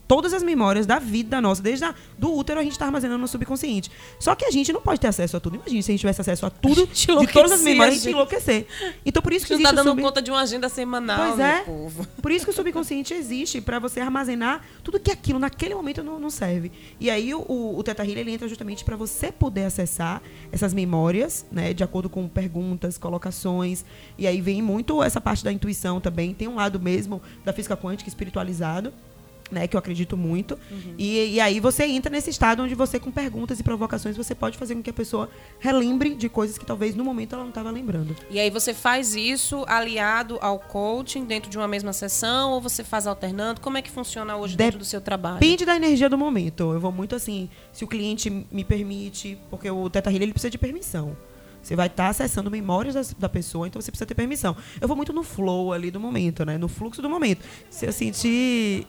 [0.08, 3.28] Todas as memórias da vida nossa, desde a, do útero, a gente está armazenando no
[3.28, 3.90] subconsciente.
[4.20, 5.56] Só que a gente não pode ter acesso a tudo.
[5.56, 8.04] Imagina se a gente tivesse acesso a tudo, gente de todas as memórias, a gente
[8.04, 8.14] gente.
[8.14, 8.68] enlouquecer.
[9.06, 10.70] Então, por isso que Você não existe tá o dando sub- conta de uma agenda
[10.70, 11.60] semanal, Pois é.
[11.62, 12.08] povo.
[12.22, 16.20] Por isso que o subconsciente existe, para você armazenar tudo que aquilo naquele momento não,
[16.20, 16.72] não serve.
[17.00, 20.74] E aí o, o, o Teta Healing, ele entra justamente para você poder acessar essas
[20.74, 23.84] memórias, né, de acordo com perguntas, colocações.
[24.20, 26.34] E aí vem muito essa parte da intuição também.
[26.34, 28.94] Tem um lado mesmo da física quântica espiritualizado.
[29.52, 30.58] Né, que eu acredito muito.
[30.98, 34.58] E, e aí você entra nesse estado onde você, com perguntas e provocações, você pode
[34.58, 35.30] fazer com que a pessoa
[35.60, 38.16] relembre de coisas que talvez no momento ela não estava lembrando.
[38.32, 42.84] E aí você faz isso aliado ao coaching dentro de uma mesma sessão ou você
[42.84, 43.62] faz alternando?
[43.62, 45.40] Como é que funciona hoje dentro do seu trabalho?
[45.40, 46.74] Depende da energia do momento.
[46.74, 50.50] Eu vou muito assim, se o cliente me permite, porque o Teta Healing ele precisa
[50.50, 51.16] de permissão.
[51.62, 54.56] Você vai estar acessando memórias das- da pessoa, então você precisa ter permissão.
[54.82, 56.58] Eu vou muito no flow ali do momento, né?
[56.58, 57.46] No fluxo do momento.
[57.70, 58.88] Se eu sentir.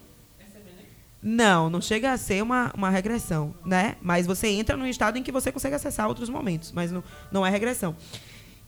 [1.29, 3.97] Não, não chega a ser uma, uma regressão, né?
[4.01, 7.45] Mas você entra num estado em que você consegue acessar outros momentos, mas não, não
[7.45, 7.97] é regressão.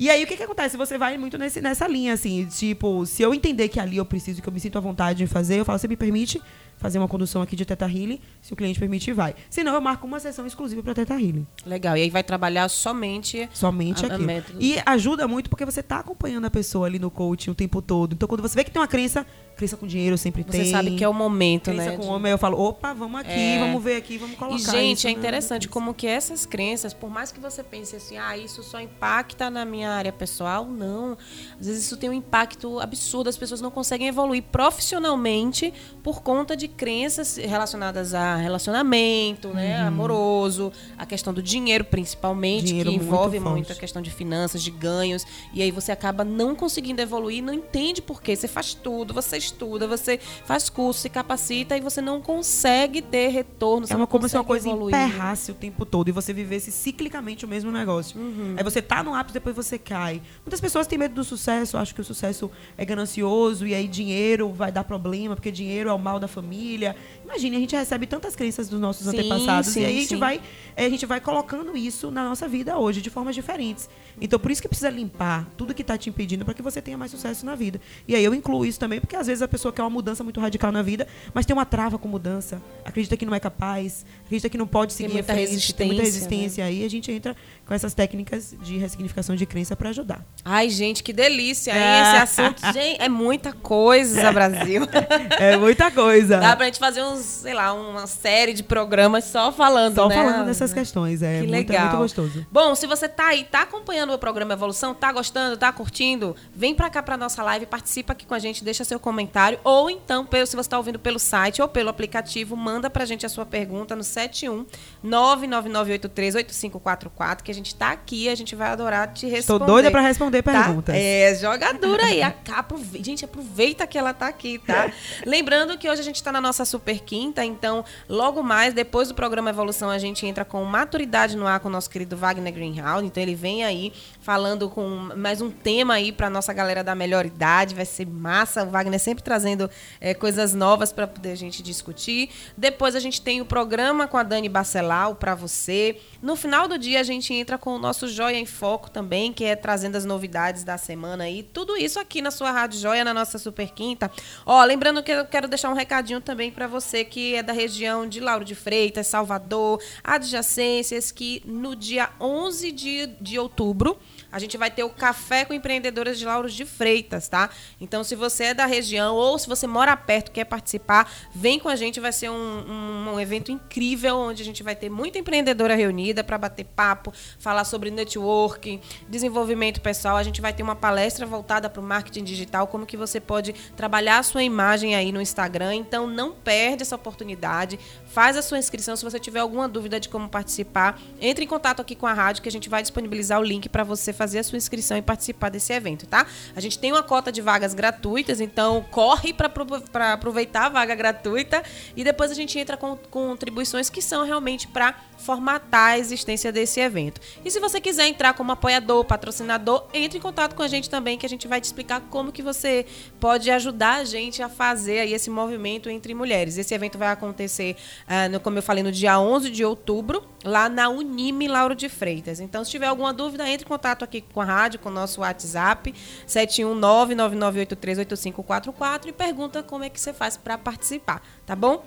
[0.00, 0.76] E aí, o que, que acontece?
[0.76, 4.40] Você vai muito nesse, nessa linha, assim, tipo, se eu entender que ali eu preciso,
[4.40, 6.40] que eu me sinto à vontade de fazer, eu falo, você me permite
[6.76, 8.20] fazer uma condução aqui de Teta Healing?
[8.40, 9.34] Se o cliente permitir, vai.
[9.50, 11.44] Se não, eu marco uma sessão exclusiva para Teta Healing.
[11.66, 11.96] Legal.
[11.96, 14.26] E aí vai trabalhar somente Somente a- a aquilo.
[14.26, 14.58] método.
[14.60, 18.12] E ajuda muito porque você tá acompanhando a pessoa ali no coaching o tempo todo.
[18.14, 19.26] Então, quando você vê que tem uma crença,
[19.58, 20.70] crença com dinheiro sempre Você tem.
[20.70, 21.96] sabe que é o momento, crença né?
[21.96, 23.58] com de- homem, eu falo, opa, vamos aqui, É.
[23.58, 27.10] vamos ver aqui, vamos colocar E, gente, isso é interessante como que essas crenças, por
[27.10, 31.18] mais que você pense assim, ah, isso só impacta na minha área pessoal, não.
[31.60, 36.56] Às vezes isso tem um impacto absurdo, as pessoas não conseguem evoluir profissionalmente por conta
[36.56, 43.08] de crenças relacionadas a relacionamento, né, amoroso, a questão do dinheiro principalmente, Dinheiro que muito
[43.10, 43.52] envolve forte.
[43.54, 47.52] muito a questão de finanças, de ganhos, e aí você acaba não conseguindo evoluir, não
[47.52, 48.36] entende por quê.
[48.36, 53.28] Você faz tudo, você estuda, você faz curso, se capacita e você não consegue ter
[53.28, 53.86] retorno.
[53.88, 54.94] É uma como se uma coisa evoluir.
[54.94, 58.18] emperrasse o tempo todo e você vivesse ciclicamente o mesmo negócio.
[58.18, 58.54] Uhum.
[58.56, 60.22] Aí você tá no ápice, depois você cai.
[60.44, 64.52] Muitas pessoas têm medo do sucesso, acham que o sucesso é ganancioso e aí dinheiro
[64.52, 66.94] vai dar problema, porque dinheiro é o mal da família.
[67.24, 70.08] Imagine, a gente recebe tantas crenças dos nossos Sim, antepassados sim, e aí a gente,
[70.08, 70.16] sim.
[70.16, 70.40] vai,
[70.76, 73.88] eh, a gente vai colocando isso na nossa vida hoje de formas diferentes.
[74.20, 76.98] Então, por isso que precisa limpar tudo que está te impedindo para que você tenha
[76.98, 77.80] mais sucesso na vida.
[78.06, 80.40] E aí eu incluo isso também, porque às vezes a pessoa quer uma mudança muito
[80.40, 84.48] radical na vida, mas tem uma trava com mudança, acredita que não é capaz, acredita
[84.50, 86.42] que não pode seguir muita frente, tem muita resistência, né?
[86.42, 87.34] resistência aí, a gente entra
[87.66, 90.24] com essas técnicas de ressignificação de crença para ajudar.
[90.44, 91.78] Ai, gente, que delícia, hein?
[91.78, 92.24] Ah.
[92.24, 94.82] Esse assunto, gente, é muita coisa, Brasil.
[95.38, 96.38] É muita coisa.
[96.38, 100.14] Dá pra gente fazer uns, sei lá, uma série de programas só falando, Só né?
[100.16, 101.86] falando dessas questões, é Que muito, legal.
[101.86, 102.46] é muito gostoso.
[102.50, 106.74] Bom, se você tá aí, tá acompanhando o programa Evolução, tá gostando, tá curtindo, vem
[106.74, 109.58] pra cá pra nossa live, participa aqui com a gente, deixa seu comentário.
[109.64, 113.28] Ou então, se você tá ouvindo pelo site ou pelo aplicativo, manda pra gente a
[113.28, 114.66] sua pergunta no 71
[115.04, 119.38] 999838544, que a gente tá aqui, a gente vai adorar te responder.
[119.38, 120.64] Estou doida para responder Tá?
[120.64, 120.94] perguntas.
[120.96, 122.22] É, jogadura aí.
[122.22, 124.90] A- aprove- Gente, aproveita que ela tá aqui, tá?
[125.24, 129.14] Lembrando que hoje a gente tá na nossa super quinta, então logo mais, depois do
[129.14, 133.04] programa Evolução, a gente entra com maturidade no ar com o nosso querido Wagner Greenhalgh.
[133.04, 137.24] Então ele vem aí falando com mais um tema aí pra nossa galera da melhor
[137.24, 137.74] idade.
[137.74, 138.64] Vai ser massa.
[138.64, 142.30] O Wagner sempre trazendo é, coisas novas para poder a gente discutir.
[142.56, 146.00] Depois a gente tem o programa com a Dani Bacelau para você.
[146.20, 149.44] No final do dia a gente entra com o nosso Joia em Foco também, que
[149.44, 151.42] é trazendo as novidades da semana aí.
[151.42, 154.10] Tudo isso aqui na sua Rádio Joia, na nossa Super Quinta.
[154.44, 158.08] Ó, lembrando que eu quero deixar um recadinho também para você que é da região
[158.08, 163.98] de Lauro de Freitas, Salvador, adjacências, que no dia 11 de, de outubro
[164.30, 167.50] a gente vai ter o Café com Empreendedoras de Lauro de Freitas, tá?
[167.80, 171.68] Então, se você é da região ou se você mora perto quer participar, vem com
[171.68, 172.00] a gente.
[172.00, 176.22] Vai ser um, um- um evento incrível onde a gente vai ter muita empreendedora reunida
[176.22, 180.16] para bater papo, falar sobre networking, desenvolvimento pessoal.
[180.16, 183.52] A gente vai ter uma palestra voltada para o marketing digital, como que você pode
[183.76, 185.74] trabalhar a sua imagem aí no Instagram.
[185.74, 187.78] Então, não perde essa oportunidade.
[188.08, 188.96] Faz a sua inscrição.
[188.96, 192.42] Se você tiver alguma dúvida de como participar, entre em contato aqui com a rádio
[192.42, 195.50] que a gente vai disponibilizar o link para você fazer a sua inscrição e participar
[195.50, 196.26] desse evento, tá?
[196.56, 201.62] A gente tem uma cota de vagas gratuitas, então corre para aproveitar a vaga gratuita
[201.96, 206.80] e depois a gente entra com contribuições que são realmente para formatar a existência desse
[206.80, 207.20] evento.
[207.44, 211.18] E se você quiser entrar como apoiador, patrocinador, entre em contato com a gente também
[211.18, 212.86] que a gente vai te explicar como que você
[213.20, 216.56] pode ajudar a gente a fazer aí esse movimento entre mulheres.
[216.56, 217.76] Esse evento vai acontecer,
[218.08, 221.88] uh, no, como eu falei, no dia 11 de outubro, lá na Unime Lauro de
[221.88, 222.40] Freitas.
[222.40, 225.20] Então, se tiver alguma dúvida, entre em contato aqui com a rádio, com o nosso
[225.20, 225.94] WhatsApp,
[226.26, 231.84] 71999838544 e pergunta como é que você faz para participar, tá bom?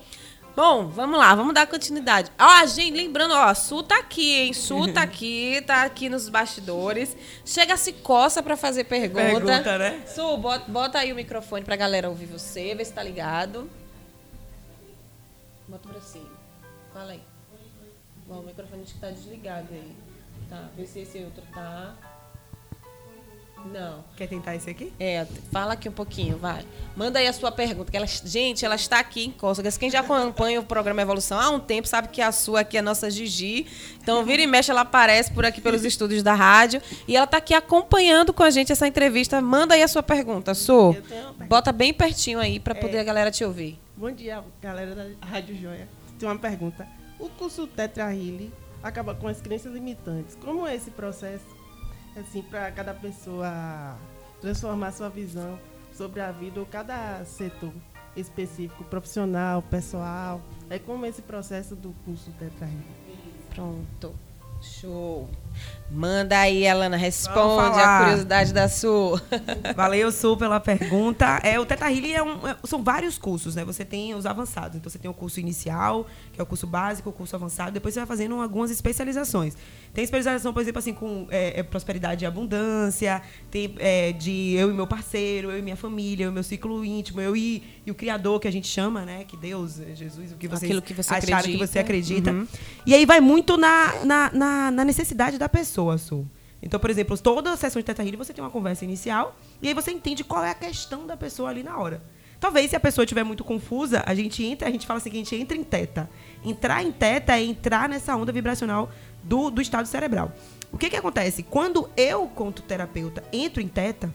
[0.54, 2.30] Bom, vamos lá, vamos dar continuidade.
[2.38, 4.54] Ó, a gente, lembrando, ó, Su tá aqui, hein?
[4.54, 7.16] Su tá aqui, tá aqui nos bastidores.
[7.46, 9.24] Chega, se coça pra fazer pergunta.
[9.24, 10.04] Pergunta, né?
[10.14, 13.70] Su, bota, bota aí o microfone pra galera ouvir você, ver se tá ligado.
[15.72, 16.30] Bota pra cima.
[16.94, 17.22] Fala aí.
[18.28, 19.96] Bom, o microfone acho que tá desligado aí.
[20.50, 21.96] Tá, vê se esse outro tá.
[23.72, 24.04] Não.
[24.18, 24.92] Quer tentar esse aqui?
[25.00, 26.66] É, fala aqui um pouquinho, vai.
[26.96, 27.90] Manda aí a sua pergunta.
[27.90, 29.78] Que ela, gente, ela está aqui em Cócegas.
[29.78, 32.80] Quem já acompanha o programa Evolução há um tempo sabe que a sua aqui é
[32.80, 33.68] a nossa Gigi.
[34.02, 36.82] Então, vira e mexe, ela aparece por aqui pelos estúdios da rádio.
[37.08, 39.40] E ela está aqui acompanhando com a gente essa entrevista.
[39.40, 40.96] Manda aí a sua pergunta, Su.
[41.48, 43.00] Bota bem pertinho aí para poder É.
[43.02, 43.80] a galera te ouvir.
[44.02, 45.88] Bom dia, galera da Rádio Joia.
[46.18, 46.88] Tem uma pergunta.
[47.20, 48.08] O curso Tetra
[48.82, 50.36] acaba com as crenças limitantes.
[50.38, 51.46] Como é esse processo,
[52.18, 53.96] assim, para cada pessoa
[54.42, 55.56] transformar sua visão
[55.94, 57.72] sobre a vida ou cada setor
[58.16, 60.42] específico, profissional, pessoal?
[60.68, 62.68] É como esse processo do curso Tetra?
[63.54, 64.16] Pronto.
[64.64, 65.30] Show.
[65.94, 69.20] Manda aí, Alana, responde a curiosidade da Su.
[69.76, 71.42] Valeu, Su, pela pergunta.
[71.44, 73.66] É, o Teta Healing é um, é- são vários cursos, né?
[73.66, 74.78] Você tem os avançados.
[74.78, 77.74] Então, você tem o curso inicial, que é o curso básico, o curso avançado.
[77.74, 79.58] Depois, você vai fazendo algumas especializações.
[79.94, 83.22] Tem especialização, por exemplo, assim, com é, é, prosperidade e abundância.
[83.50, 86.86] Tem é, de eu e meu parceiro, eu e minha família, eu e meu ciclo
[86.86, 89.26] íntimo, eu e, e o Criador, que a gente chama, né?
[89.26, 91.66] Que Deus, Jesus, o que vocês Aquilo que você acharam acredita.
[91.66, 92.32] que você acredita.
[92.32, 92.48] Uhum.
[92.86, 96.28] E aí vai muito na, na, na, na necessidade da pessoa, Su.
[96.62, 99.68] Então, por exemplo, toda a sessão de Teta Healing você tem uma conversa inicial e
[99.68, 102.04] aí você entende qual é a questão da pessoa ali na hora.
[102.40, 105.14] Talvez se a pessoa estiver muito confusa, a gente entra, a gente fala assim a
[105.14, 106.10] gente entra em teta.
[106.46, 108.92] Entrar em teta é entrar nessa onda vibracional
[109.24, 110.32] do, do estado cerebral.
[110.72, 111.42] O que que acontece?
[111.42, 114.14] Quando eu, quanto terapeuta, entro em teta,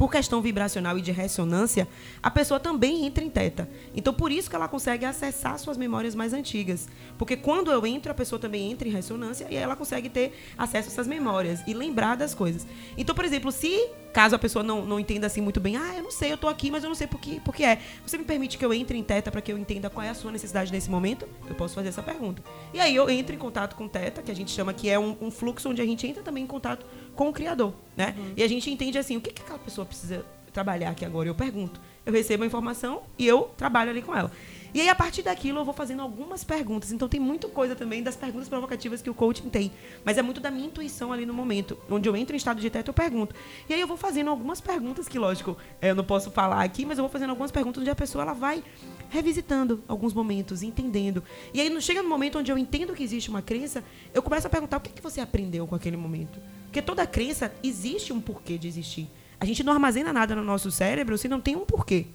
[0.00, 1.86] por questão vibracional e de ressonância,
[2.22, 3.68] a pessoa também entra em teta.
[3.94, 6.88] Então, por isso que ela consegue acessar suas memórias mais antigas.
[7.18, 10.88] Porque quando eu entro, a pessoa também entra em ressonância e ela consegue ter acesso
[10.88, 12.66] a essas memórias e lembrar das coisas.
[12.96, 16.02] Então, por exemplo, se caso a pessoa não, não entenda assim muito bem, ah, eu
[16.02, 17.78] não sei, eu tô aqui, mas eu não sei por que, por que é.
[18.04, 20.14] Você me permite que eu entre em teta para que eu entenda qual é a
[20.14, 21.28] sua necessidade nesse momento?
[21.46, 22.42] Eu posso fazer essa pergunta.
[22.72, 25.16] E aí eu entro em contato com teta, que a gente chama que é um,
[25.20, 28.14] um fluxo onde a gente entra também em contato com o criador, né?
[28.36, 31.28] E a gente entende assim, o que, que aquela pessoa precisa trabalhar aqui agora?
[31.28, 31.80] Eu pergunto.
[32.04, 34.32] Eu recebo a informação e eu trabalho ali com ela.
[34.72, 36.92] E aí, a partir daquilo, eu vou fazendo algumas perguntas.
[36.92, 39.72] Então, tem muita coisa também das perguntas provocativas que o coaching tem.
[40.04, 41.76] Mas é muito da minha intuição ali no momento.
[41.90, 43.34] Onde eu entro em estado de teto, eu pergunto.
[43.68, 46.98] E aí, eu vou fazendo algumas perguntas que, lógico, eu não posso falar aqui, mas
[46.98, 48.62] eu vou fazendo algumas perguntas onde a pessoa ela vai
[49.08, 51.22] revisitando alguns momentos, entendendo.
[51.52, 53.82] E aí, chega no momento onde eu entendo que existe uma crença,
[54.14, 56.40] eu começo a perguntar o que, que você aprendeu com aquele momento.
[56.70, 59.08] Porque toda crença existe um porquê de existir.
[59.40, 62.06] A gente não armazena nada no nosso cérebro se não tem um porquê.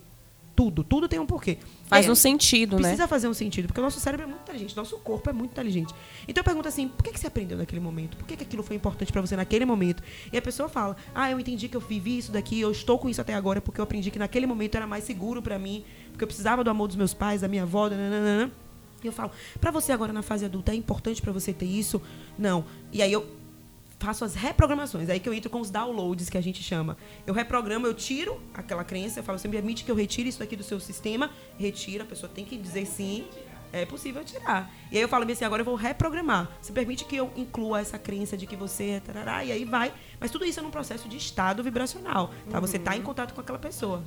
[0.55, 1.57] Tudo, tudo tem um porquê.
[1.87, 2.83] Faz É, um sentido, né?
[2.83, 5.51] Precisa fazer um sentido, porque o nosso cérebro é muito inteligente, nosso corpo é muito
[5.51, 5.93] inteligente.
[6.25, 8.15] Então eu pergunto assim, por que, que você aprendeu naquele momento?
[8.15, 10.01] Por que, que aquilo foi importante pra você naquele momento?
[10.31, 13.09] E a pessoa fala, ah, eu entendi que eu vivi isso daqui, eu estou com
[13.09, 16.23] isso até agora, porque eu aprendi que naquele momento era mais seguro pra mim, porque
[16.23, 18.49] eu precisava do amor dos meus pais, da minha avó, nananana.
[19.03, 22.01] E eu falo, pra você agora na fase adulta, é importante pra você ter isso?
[22.39, 22.63] Não.
[22.93, 23.25] E aí eu
[24.05, 25.09] faço as reprogramações.
[25.09, 26.95] Aí que eu entro com os downloads que a gente chama.
[27.25, 30.39] Eu reprogramo, eu tiro aquela crença, eu falo, você me permite que eu retire isso
[30.39, 31.31] daqui do seu sistema?
[31.57, 33.27] Retira, a pessoa tem que dizer sim.
[33.73, 34.71] É possível tirar.
[34.89, 36.49] E aí eu falo assim, agora eu vou reprogramar.
[36.61, 39.91] Você permite que eu inclua essa crença de que você é tarará, e aí vai.
[40.17, 42.31] Mas tudo isso é num processo de estado vibracional.
[42.49, 42.59] Tá?
[42.59, 44.01] Você está em contato com aquela pessoa.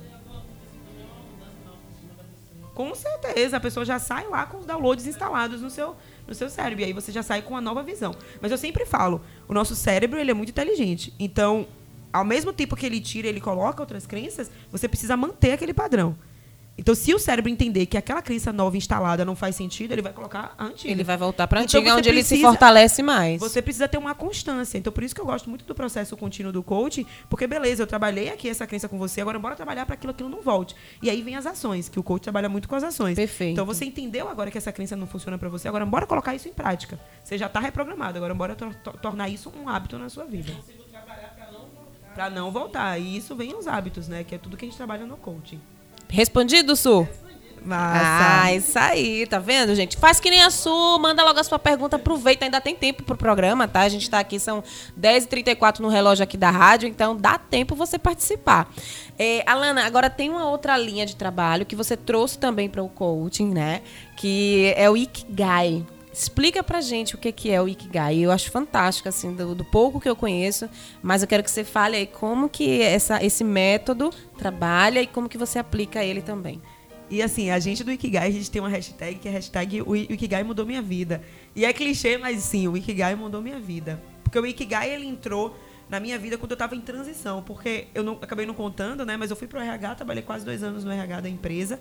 [2.73, 5.97] Com certeza, a pessoa já sai lá com os downloads instalados no seu,
[6.29, 6.81] no seu cérebro.
[6.81, 8.15] E aí você já sai com uma nova visão.
[8.41, 11.13] Mas eu sempre falo, o nosso cérebro ele é muito inteligente.
[11.19, 11.67] Então,
[12.11, 16.15] ao mesmo tempo que ele tira ele coloca outras crenças, você precisa manter aquele padrão.
[16.79, 20.13] Então, se o cérebro entender que aquela crença nova instalada não faz sentido, ele vai
[20.13, 20.91] colocar a antiga.
[20.91, 23.39] Ele vai voltar para a Então, antiga, você onde ele se precisa- fortalece mais.
[23.39, 24.77] Você precisa ter uma constância.
[24.77, 27.87] Então, por isso que eu gosto muito do processo contínuo do coaching, porque beleza, eu
[27.87, 30.75] trabalhei aqui essa crença com você, agora bora trabalhar para aquilo aquilo não volte.
[31.01, 33.15] E aí vem as ações, que o coach trabalha muito com as ações.
[33.15, 33.51] Perfeito.
[33.53, 36.47] Então, você entendeu agora que essa crença não funciona para você, agora bora colocar isso
[36.47, 36.99] em prática.
[37.23, 40.53] Você já está reprogramado, agora bora tor- tor- tornar isso um hábito na sua vida.
[42.15, 42.97] Para não voltar.
[42.99, 44.23] E isso vem nos hábitos, né?
[44.23, 45.59] Que é tudo que a gente trabalha no coaching.
[46.09, 47.07] Respondido, Su?
[47.63, 48.43] Massa.
[48.43, 49.97] Ah, isso aí, tá vendo, gente?
[49.97, 53.17] Faz que nem a Su, manda logo a sua pergunta, aproveita, ainda tem tempo pro
[53.17, 53.81] programa, tá?
[53.81, 54.63] A gente tá aqui, são
[54.99, 58.71] 10h34 no relógio aqui da rádio, então dá tempo você participar.
[59.17, 62.89] É, Alana, agora tem uma outra linha de trabalho que você trouxe também para o
[62.89, 63.81] coaching, né?
[64.15, 65.85] Que é o Ikigai.
[66.19, 68.17] Explica pra gente o que, que é o Ikigai.
[68.17, 70.69] Eu acho fantástico, assim, do, do pouco que eu conheço,
[71.01, 75.29] mas eu quero que você fale aí como que essa, esse método trabalha e como
[75.29, 76.61] que você aplica ele também.
[77.09, 79.95] E assim, a gente do Ikigai, a gente tem uma hashtag que é hashtag o
[79.95, 81.23] Ikigai mudou minha vida.
[81.55, 84.03] E é clichê, mas sim, o Ikigai mudou minha vida.
[84.21, 85.57] Porque o Ikigai, ele entrou
[85.89, 87.41] na minha vida quando eu estava em transição.
[87.41, 89.15] Porque eu não, acabei não contando, né?
[89.15, 91.79] Mas eu fui pro RH, trabalhei quase dois anos no RH da empresa.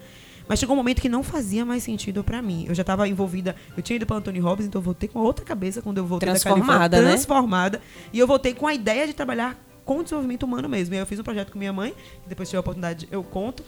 [0.48, 2.64] Mas chegou um momento que não fazia mais sentido para mim.
[2.66, 5.44] Eu já estava envolvida, eu tinha ido para Anthony Robbins, então eu voltei com outra
[5.44, 7.00] cabeça quando eu voltei da Transformada, Califórnia.
[7.02, 7.10] né?
[7.12, 7.82] Transformada.
[8.12, 10.94] E eu voltei com a ideia de trabalhar com desenvolvimento humano mesmo.
[10.94, 13.22] E aí eu fiz um projeto com minha mãe, que depois tive a oportunidade, eu
[13.22, 13.62] conto.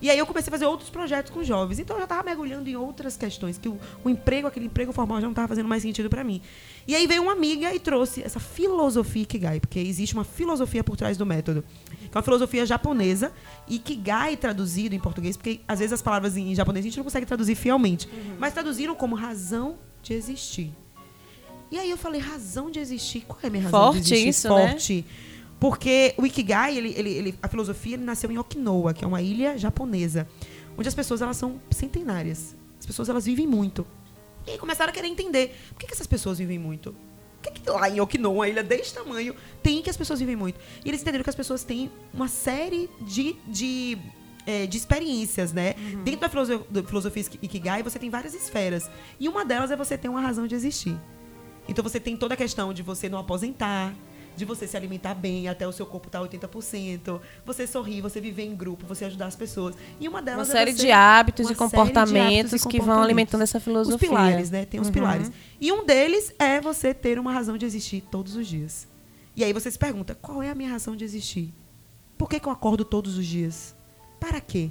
[0.00, 1.78] E aí eu comecei a fazer outros projetos com jovens.
[1.78, 5.18] Então eu já estava mergulhando em outras questões, que o, o emprego, aquele emprego formal
[5.20, 6.40] já não estava fazendo mais sentido para mim.
[6.86, 10.96] E aí veio uma amiga e trouxe essa filosofia Ikigai, porque existe uma filosofia por
[10.96, 11.64] trás do método.
[11.88, 13.32] Que é uma filosofia japonesa,
[13.68, 17.26] Ikigai traduzido em português, porque às vezes as palavras em japonês a gente não consegue
[17.26, 20.72] traduzir fielmente, mas traduziram como razão de existir.
[21.70, 23.22] E aí eu falei, razão de existir?
[23.26, 24.28] Qual é a minha razão Forte de existir?
[24.28, 24.76] isso, né?
[25.58, 29.22] Porque o Ikigai, ele, ele, ele- a filosofia, ele nasceu em Okinawa, que é uma
[29.22, 30.28] ilha japonesa,
[30.76, 32.54] onde as pessoas elas são centenárias.
[32.78, 33.86] As pessoas elas vivem muito.
[34.46, 36.94] E aí começaram a querer entender por que, que essas pessoas vivem muito.
[37.42, 40.36] Por que, que lá em Okinawa, uma ilha desse tamanho, tem que as pessoas vivem
[40.36, 40.60] muito?
[40.84, 43.96] E eles entenderam que as pessoas têm uma série de, de,
[44.46, 45.74] eh, de experiências, né?
[46.04, 48.90] Dentro da filoso- da filosofia Ikigai, você tem várias esferas.
[49.18, 50.96] E uma delas é você ter uma razão de existir.
[51.68, 53.92] Então você tem toda a questão de você não aposentar,
[54.36, 58.44] de você se alimentar bem até o seu corpo estar 80%, você sorrir, você viver
[58.44, 59.74] em grupo, você ajudar as pessoas.
[59.98, 62.52] E uma Uma delas é série você- de hábitos uma e série de hábitos comportamentos
[62.64, 63.94] e que vão alimentando essa filosofia.
[63.96, 64.64] Os pilares, né?
[64.64, 64.92] Tem os Uhum.
[64.92, 65.30] pilares.
[65.60, 68.86] E um deles é você ter uma razão de existir todos os dias.
[69.34, 71.52] E aí você se pergunta, qual é a minha razão de existir?
[72.16, 73.74] Por que, que eu acordo todos os dias?
[74.18, 74.70] Para quê?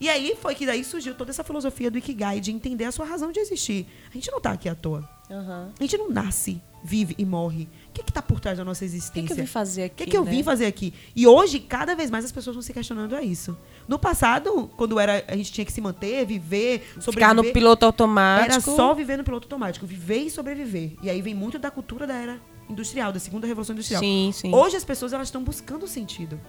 [0.00, 3.06] E aí foi que daí surgiu toda essa filosofia do Ikigai, de entender a sua
[3.06, 3.86] razão de existir.
[4.10, 5.08] A gente não está aqui à toa.
[5.30, 5.72] Aham.
[5.78, 7.68] A gente não nasce, vive e morre.
[8.00, 9.26] O que está por trás da nossa O que, existência?
[9.26, 10.04] que eu vim fazer O aqui?
[10.04, 10.30] que, que eu né?
[10.32, 10.92] vim fazer aqui?
[11.14, 13.56] E hoje, cada vez mais as pessoas vão se questionando a isso.
[13.86, 17.12] No passado, quando era, a gente tinha que se manter, viver, sobreviver.
[17.12, 18.50] Ficar no piloto automático.
[18.52, 20.92] Era só viver no piloto automático, viver e sobreviver.
[21.02, 24.00] E aí vem muito da cultura da era industrial, da segunda revolução industrial.
[24.02, 24.52] Sim, sim.
[24.52, 26.40] Hoje as pessoas elas estão buscando sentido.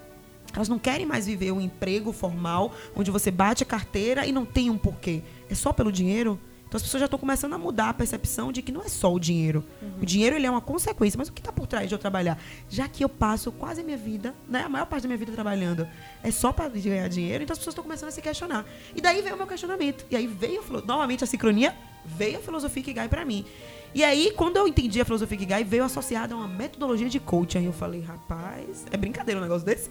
[0.54, 4.46] Elas não querem mais viver um emprego formal onde você bate a carteira e não
[4.46, 5.22] tem um porquê.
[5.50, 6.40] É só pelo dinheiro.
[6.76, 9.14] Então as pessoas já estão começando a mudar a percepção de que não é só
[9.14, 9.64] o dinheiro.
[10.02, 12.38] O dinheiro ele é uma consequência, mas o que está por trás de eu trabalhar?
[12.70, 15.32] Já que eu passo quase a minha vida, né, a maior parte da minha vida
[15.32, 15.88] trabalhando,
[16.22, 18.66] é só para ganhar dinheiro, então as pessoas estão começando a se questionar.
[18.94, 20.06] E daí veio o meu questionamento.
[20.12, 21.74] E aí veio novamente a sincronia,
[22.06, 23.46] veio a filosofia Ikigai para mim.
[23.94, 27.60] E aí, quando eu entendi a filosofia Ikigai, veio associada a uma metodologia de coaching.
[27.60, 29.90] Aí eu falei, rapaz, é brincadeira um negócio desse?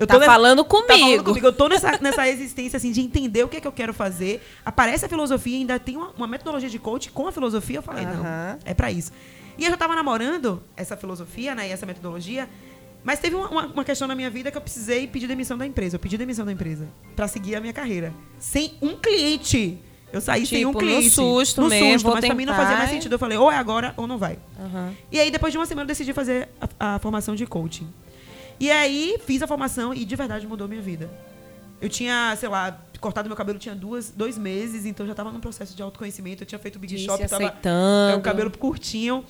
[0.00, 1.24] Eu Tá nessa- falando Tá falando comigo.
[1.24, 1.46] comigo.
[1.46, 4.42] Eu tô nessa, nessa existência, assim, de entender o que é que eu quero fazer.
[4.64, 7.76] Aparece a filosofia, ainda tem uma, uma metodologia de coach com a filosofia.
[7.78, 8.14] Eu falei, Aham.
[8.16, 9.12] não, é pra isso.
[9.58, 12.48] E eu já tava namorando essa filosofia, né, e essa metodologia.
[13.04, 15.66] Mas teve uma, uma- uma questão na minha vida que eu precisei pedir demissão da
[15.66, 15.96] empresa.
[15.96, 18.12] Eu pedi demissão da empresa pra seguir a minha carreira.
[18.38, 19.78] Sem um cliente.
[20.12, 21.10] Eu saí sem um Tipo, no cliente.
[21.10, 23.12] susto no mesmo, susto, mas pra mim não tentar fazia mais sentido.
[23.14, 24.38] Eu falei, ou é agora ou não vai.
[24.58, 24.92] Aham.
[25.12, 26.48] E aí, depois de uma semana, eu decidi fazer
[26.80, 27.86] a, a formação de coaching.
[28.60, 31.10] E aí, fiz a formação e de verdade mudou minha vida.
[31.80, 35.40] Eu tinha, sei lá, cortado meu cabelo tinha duas, dois meses, então já estava num
[35.40, 36.42] processo de autoconhecimento.
[36.42, 38.18] Eu tinha feito o Big De Shop, tava aceitando.
[38.18, 39.24] o cabelo curtinho.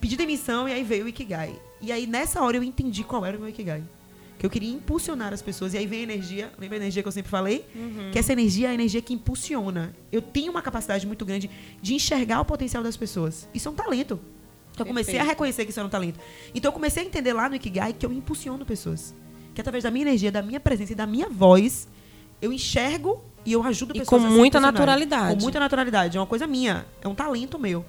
[0.00, 1.58] Pedi demissão e aí veio o Ikigai.
[1.80, 3.82] E aí, nessa hora, eu entendi qual era o meu Ikigai.
[4.38, 5.72] Que eu queria impulsionar as pessoas.
[5.72, 7.64] E aí vem a energia, lembra a energia que eu sempre falei?
[7.74, 8.10] Uhum.
[8.12, 9.94] Que essa energia é a energia que impulsiona.
[10.12, 11.48] Eu tenho uma capacidade muito grande
[11.80, 13.48] de enxergar o potencial das pessoas.
[13.54, 14.20] Isso é um talento.
[14.78, 16.18] Eu comecei a reconhecer que isso era um talento.
[16.54, 19.14] Então eu comecei a entender lá no Ikigai que eu impulsiono pessoas.
[19.54, 21.86] Que através da minha energia, da minha presença e da minha voz,
[22.42, 25.36] eu enxergo e eu ajudo E pessoas com a se muita naturalidade.
[25.36, 26.16] Com muita naturalidade.
[26.16, 26.86] É uma coisa minha.
[27.00, 27.84] É um talento meu.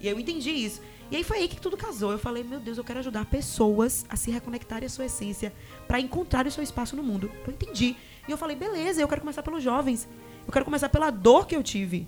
[0.00, 0.80] E aí eu entendi isso.
[1.10, 2.12] E aí foi aí que tudo casou.
[2.12, 5.52] Eu falei, meu Deus, eu quero ajudar pessoas a se reconectarem à sua essência
[5.86, 7.30] para encontrar o seu espaço no mundo.
[7.46, 7.96] Eu entendi.
[8.28, 10.06] E eu falei, beleza, eu quero começar pelos jovens.
[10.46, 12.06] Eu quero começar pela dor que eu tive.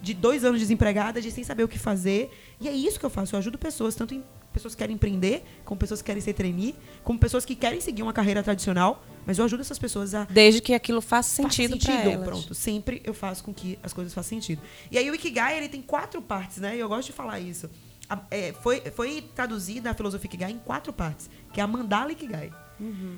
[0.00, 2.30] De dois anos desempregada, de sem saber o que fazer.
[2.60, 3.34] E é isso que eu faço.
[3.34, 4.22] Eu ajudo pessoas, tanto em
[4.52, 6.74] pessoas que querem empreender, como pessoas que querem ser trainee,
[7.04, 9.04] como pessoas que querem seguir uma carreira tradicional.
[9.26, 12.24] Mas eu ajudo essas pessoas a Desde que aquilo faça sentido, Faz pra elas.
[12.28, 14.62] Pronto, sempre eu faço com que as coisas façam sentido.
[14.90, 16.76] E aí o Ikigai, ele tem quatro partes, né?
[16.76, 17.68] E eu gosto de falar isso.
[18.08, 22.10] A- é, foi, foi traduzida a filosofia Ikigai em quatro partes, que é a Mandala
[22.12, 22.50] Ikigai.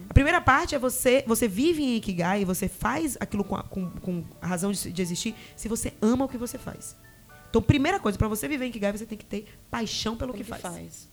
[0.08, 3.90] A primeira parte é você, você vive em Ikigai, você faz aquilo com a, com,
[3.90, 6.96] com a razão de, de existir, se você ama o que você faz.
[7.48, 10.44] Então, primeira coisa, para você viver em Ikigai, você tem que ter paixão pelo que,
[10.44, 10.62] que faz.
[10.62, 11.08] faz.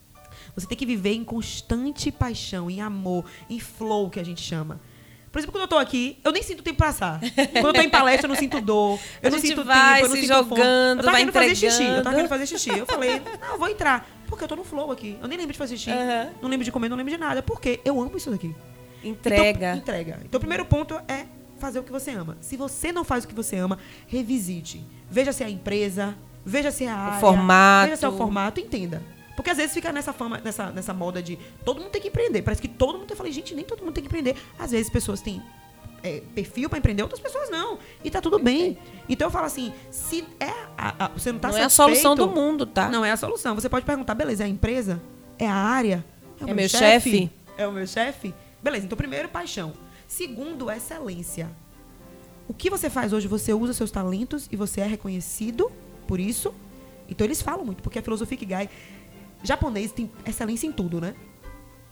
[0.56, 4.80] Você tem que viver em constante paixão, em amor, em flow, que a gente chama.
[5.32, 7.20] Por exemplo, quando eu tô aqui, eu nem sinto o tempo passar.
[7.54, 9.00] Quando eu tô em palestra, eu não sinto dor.
[9.22, 10.50] Eu não sinto vai tempo, eu não se sinto fome.
[10.62, 11.84] jogando, Eu tava querendo fazer xixi.
[11.84, 12.78] Eu tava querendo fazer xixi.
[12.78, 14.08] Eu falei, não, eu vou entrar.
[14.28, 15.18] Porque eu tô no flow aqui.
[15.22, 15.92] Eu nem lembro de fazer xixi.
[15.92, 16.30] Aham.
[16.42, 17.44] Não lembro de comer, não lembro de nada.
[17.44, 18.56] Porque eu amo isso daqui.
[19.04, 19.68] Entrega.
[19.68, 20.20] Então, entrega.
[20.24, 21.26] Então, o primeiro ponto é
[21.60, 22.38] fazer o que você ama.
[22.42, 24.84] Se você não faz o que você ama, revisite.
[25.10, 26.16] Veja se é a empresa,
[26.46, 27.86] veja se é a área, formato.
[27.90, 29.02] veja se é o formato, entenda.
[29.38, 32.42] Porque às vezes fica nessa fama, nessa, nessa moda de todo mundo tem que empreender.
[32.42, 33.10] Parece que todo mundo.
[33.10, 34.36] Eu falei, gente, nem todo mundo tem que empreender.
[34.60, 35.42] Às vezes pessoas têm
[36.04, 37.78] é, perfil para empreender, outras pessoas não.
[38.04, 38.78] E tá tudo bem.
[39.08, 42.16] Então eu falo assim, se é a- a- você não tá Não é a solução
[42.16, 42.90] do mundo, tá?
[42.90, 43.54] Não é a solução.
[43.56, 45.02] Você pode perguntar, beleza, é a empresa?
[45.40, 46.04] É a área?
[46.42, 47.32] o É meu chefe?
[47.58, 48.34] É o meu chefe?
[48.62, 49.74] Beleza, então primeiro, paixão.
[50.08, 51.50] Segundo, excelência.
[52.48, 55.72] O que você faz hoje, você usa seus talentos e você é reconhecido
[56.08, 56.54] por isso.
[57.10, 58.70] Então eles falam muito, porque a filosofia Ikigai,
[59.44, 61.16] japonês tem excelência em tudo, né?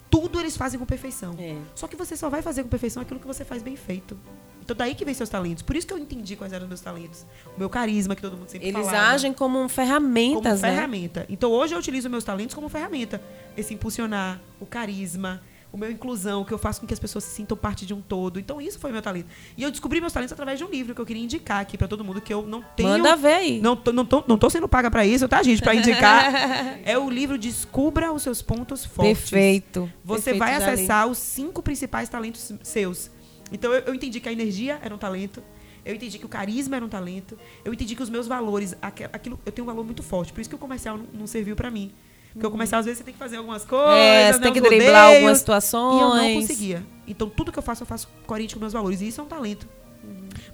[0.09, 1.35] Tudo eles fazem com perfeição.
[1.37, 1.57] É.
[1.73, 4.17] Só que você só vai fazer com perfeição aquilo que você faz bem feito.
[4.65, 5.61] Então daí que vem seus talentos.
[5.61, 7.25] Por isso que eu entendi quais eram os meus talentos.
[7.55, 10.71] O meu carisma, que todo mundo sempre Eles falava agem como como ferramentas, né?
[10.71, 11.25] ferramenta.
[11.29, 13.21] Então hoje eu utilizo meus talentos como ferramenta.
[13.55, 15.41] Esse impulsionar, o carisma,
[15.75, 18.01] o meu inclusão, que eu faço com que as pessoas se sintam parte de um
[18.01, 18.39] todo.
[18.39, 19.27] Então isso foi meu talento.
[19.57, 21.85] E eu descobri meus talentos através de um livro que eu queria indicar aqui pra
[21.85, 23.59] todo mundo que eu não tenho Manda ver aí.
[23.59, 25.61] não tô, não, tô, não tô sendo paga pra isso, tá, gente?
[25.61, 26.79] Pra indicar.
[26.85, 29.29] é o livro Descubra os seus pontos fortes.
[29.29, 29.91] Perfeito.
[30.01, 33.11] Você Perfeito, vai acessar os cinco principais talentos seus.
[33.51, 35.43] Então eu, eu entendi que a energia era um talento.
[35.83, 37.37] Eu entendi que o carisma era um talento.
[37.65, 40.31] Eu entendi que os meus valores, aquilo, eu tenho um valor muito forte.
[40.31, 41.91] Por isso que o comercial não, não serviu pra mim.
[42.35, 43.95] Porque o comercial, às vezes, você tem que fazer algumas coisas.
[43.95, 46.01] É, você né, tem que uns driblar rodeios, algumas E situações.
[46.01, 46.85] eu não conseguia.
[47.07, 48.99] Então, tudo que eu faço, eu faço coerente com meus valores.
[48.99, 49.65] E isso é um talento.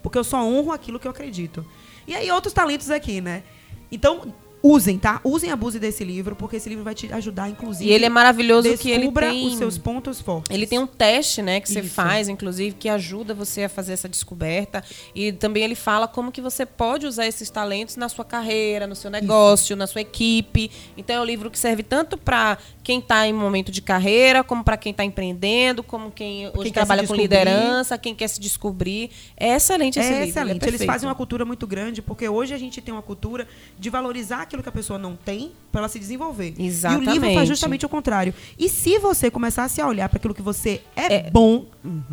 [0.00, 1.66] Porque eu só honro aquilo que eu acredito.
[2.06, 3.42] E aí, outros talentos aqui, né?
[3.90, 5.20] Então, usem, tá?
[5.24, 7.90] Usem e abusem desse livro, porque esse livro vai te ajudar, inclusive.
[7.90, 9.46] E ele é maravilhoso que ele tem...
[9.46, 10.54] os seus pontos fortes.
[10.54, 11.90] Ele tem um teste, né, que você Isso.
[11.90, 14.84] faz, inclusive, que ajuda você a fazer essa descoberta.
[15.14, 18.94] E também ele fala como que você pode usar esses talentos na sua carreira, no
[18.94, 20.70] seu negócio, na sua equipe.
[20.96, 24.64] Então é um livro que serve tanto para quem está em momento de carreira, como
[24.64, 28.40] para quem está empreendendo, como quem hoje quer se trabalha com liderança, quem quer se
[28.40, 29.10] descobrir.
[29.36, 30.22] É excelente esse É livro.
[30.24, 30.62] ele excelente.
[30.62, 30.86] Eles perfeito.
[30.90, 33.46] fazem uma cultura muito grande, porque hoje a gente tem uma cultura
[33.78, 36.48] de valorizar aquilo que a pessoa não tem para ela se desenvolver.
[36.48, 37.34] E o livro Exatamente.
[37.34, 38.34] faz justamente o contrário.
[38.58, 41.30] E se você começasse a olhar para aquilo que você é, É.
[41.30, 41.66] bom,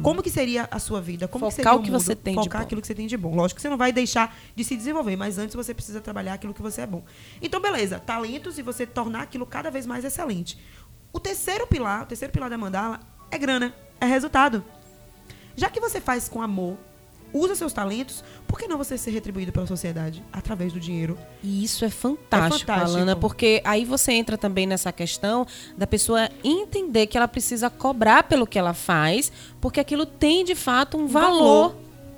[0.04, 1.28] como que seria a sua vida?
[1.28, 2.00] Como que Focar seria o que mundo?
[2.02, 2.66] você tem de Focar bom.
[2.66, 3.36] aquilo que você tem de bom.
[3.36, 6.54] Lógico que você não vai deixar de se desenvolver, mas antes você precisa trabalhar aquilo
[6.54, 7.04] que você é bom.
[7.42, 8.00] Então, beleza.
[8.00, 10.59] Talentos e você tornar aquilo cada vez mais excelente.
[11.12, 13.00] O terceiro pilar, o terceiro pilar da mandala
[13.32, 14.64] é grana, é resultado.
[15.56, 16.78] Já que você faz com amor,
[17.34, 21.18] usa seus talentos, por que não você ser retribuído pela sociedade através do dinheiro?
[21.44, 22.98] E isso é fantástico, É fantástico.
[22.98, 25.46] Alana, porque aí você entra também nessa questão
[25.78, 30.56] da pessoa entender que ela precisa cobrar pelo que ela faz, porque aquilo tem de
[30.56, 31.76] fato um valor.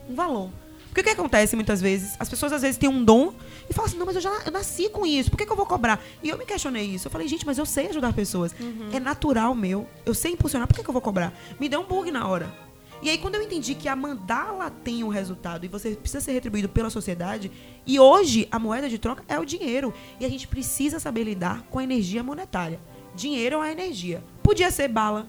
[0.10, 0.50] Um valor.
[0.88, 2.16] Porque o que acontece muitas vezes?
[2.20, 3.34] As pessoas às vezes têm um dom
[3.72, 5.56] e falam assim, não, mas eu já eu nasci com isso, por que, que eu
[5.56, 6.04] vou cobrar?
[6.22, 7.08] E eu me questionei isso.
[7.08, 8.54] Eu falei, gente, mas eu sei ajudar pessoas.
[8.60, 8.90] Uhum.
[8.92, 9.88] É natural meu.
[10.06, 11.34] Eu sei impulsionar, por que, que eu vou cobrar?
[11.58, 12.54] Me deu um bug na hora.
[13.02, 16.34] E aí, quando eu entendi que a mandala tem um resultado e você precisa ser
[16.34, 17.50] retribuído pela sociedade,
[17.88, 19.94] e hoje a moeda de troca é o dinheiro.
[20.20, 22.80] E a gente precisa saber lidar com a energia monetária.
[23.16, 24.22] Dinheiro é uma energia.
[24.44, 25.28] Podia ser bala,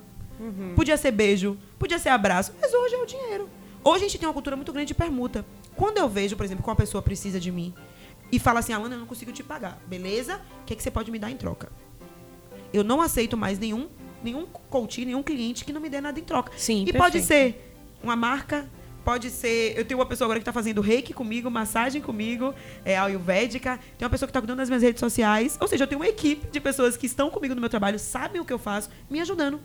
[0.74, 3.48] podia ser beijo, podia ser abraço, mas hoje é o dinheiro.
[3.84, 5.44] Hoje a gente tem uma cultura muito grande de permuta.
[5.76, 7.72] Quando eu vejo, por exemplo, que uma pessoa precisa de mim
[8.32, 9.78] e fala assim, Alana, eu não consigo te pagar.
[9.86, 10.40] Beleza?
[10.62, 11.70] O que, é que você pode me dar em troca?
[12.72, 13.90] Eu não aceito mais nenhum,
[14.24, 16.50] nenhum coach, nenhum cliente que não me dê nada em troca.
[16.56, 17.26] Sim, e pode perfeito.
[17.26, 18.66] ser uma marca,
[19.04, 19.76] pode ser.
[19.76, 22.54] Eu tenho uma pessoa agora que está fazendo reiki comigo, massagem comigo,
[22.86, 23.78] é ayurvédica.
[23.98, 25.58] Tem uma pessoa que está cuidando das minhas redes sociais.
[25.60, 28.40] Ou seja, eu tenho uma equipe de pessoas que estão comigo no meu trabalho, sabem
[28.40, 29.60] o que eu faço, me ajudando.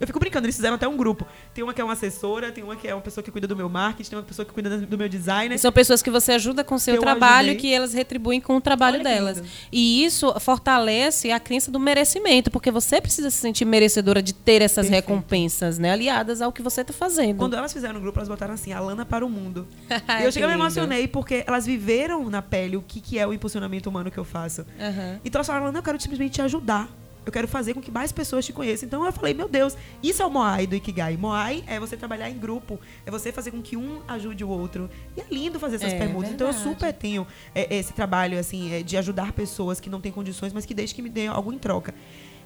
[0.00, 1.26] Eu fico brincando, eles fizeram até um grupo.
[1.52, 3.56] Tem uma que é uma assessora, tem uma que é uma pessoa que cuida do
[3.56, 5.54] meu marketing, tem uma pessoa que cuida do meu design.
[5.54, 8.40] E são pessoas que você ajuda com o seu Eu trabalho e que elas retribuem
[8.40, 9.42] com o trabalho Olha que delas.
[9.72, 14.62] E isso fortalece a crença do merecimento, porque você precisa se sentir merecedora de ter
[14.62, 15.08] essas Perfeito.
[15.08, 15.92] recompensas, né?
[15.92, 17.38] Aliadas ao que você está fazendo.
[17.38, 19.66] Quando elas fizeram o grupo, elas botaram assim, a Lana para o mundo.
[20.18, 23.26] E eu cheguei que me emocionei, porque elas viveram na pele o que, que é
[23.26, 24.64] o impulsionamento humano que eu faço.
[24.80, 25.20] Aham.
[25.24, 26.88] Então elas falaram, Lana, eu quero simplesmente te ajudar.
[27.28, 28.86] Eu quero fazer com que mais pessoas te conheçam.
[28.86, 31.14] Então eu falei, meu Deus, isso é o Moai do Ikigai.
[31.18, 34.88] Moai é você trabalhar em grupo, é você fazer com que um ajude o outro.
[35.14, 36.30] E é lindo fazer essas É, perguntas.
[36.30, 36.74] Então eu verdade.
[36.74, 40.64] super tenho é, esse trabalho, assim, é, de ajudar pessoas que não têm condições, mas
[40.64, 41.94] que desde que me dêem algo em troca.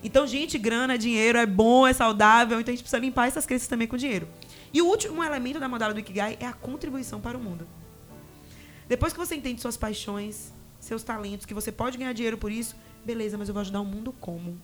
[0.03, 3.69] Então, gente, grana, dinheiro é bom, é saudável, então a gente precisa limpar essas crenças
[3.69, 4.27] também com dinheiro.
[4.75, 7.69] E o último elemento da modalidade do Ikigai é a contribuição para o mundo.
[8.89, 12.75] Depois que você entende suas paixões, seus talentos, que você pode ganhar dinheiro por isso,
[13.05, 14.59] beleza, mas eu vou ajudar o mundo como?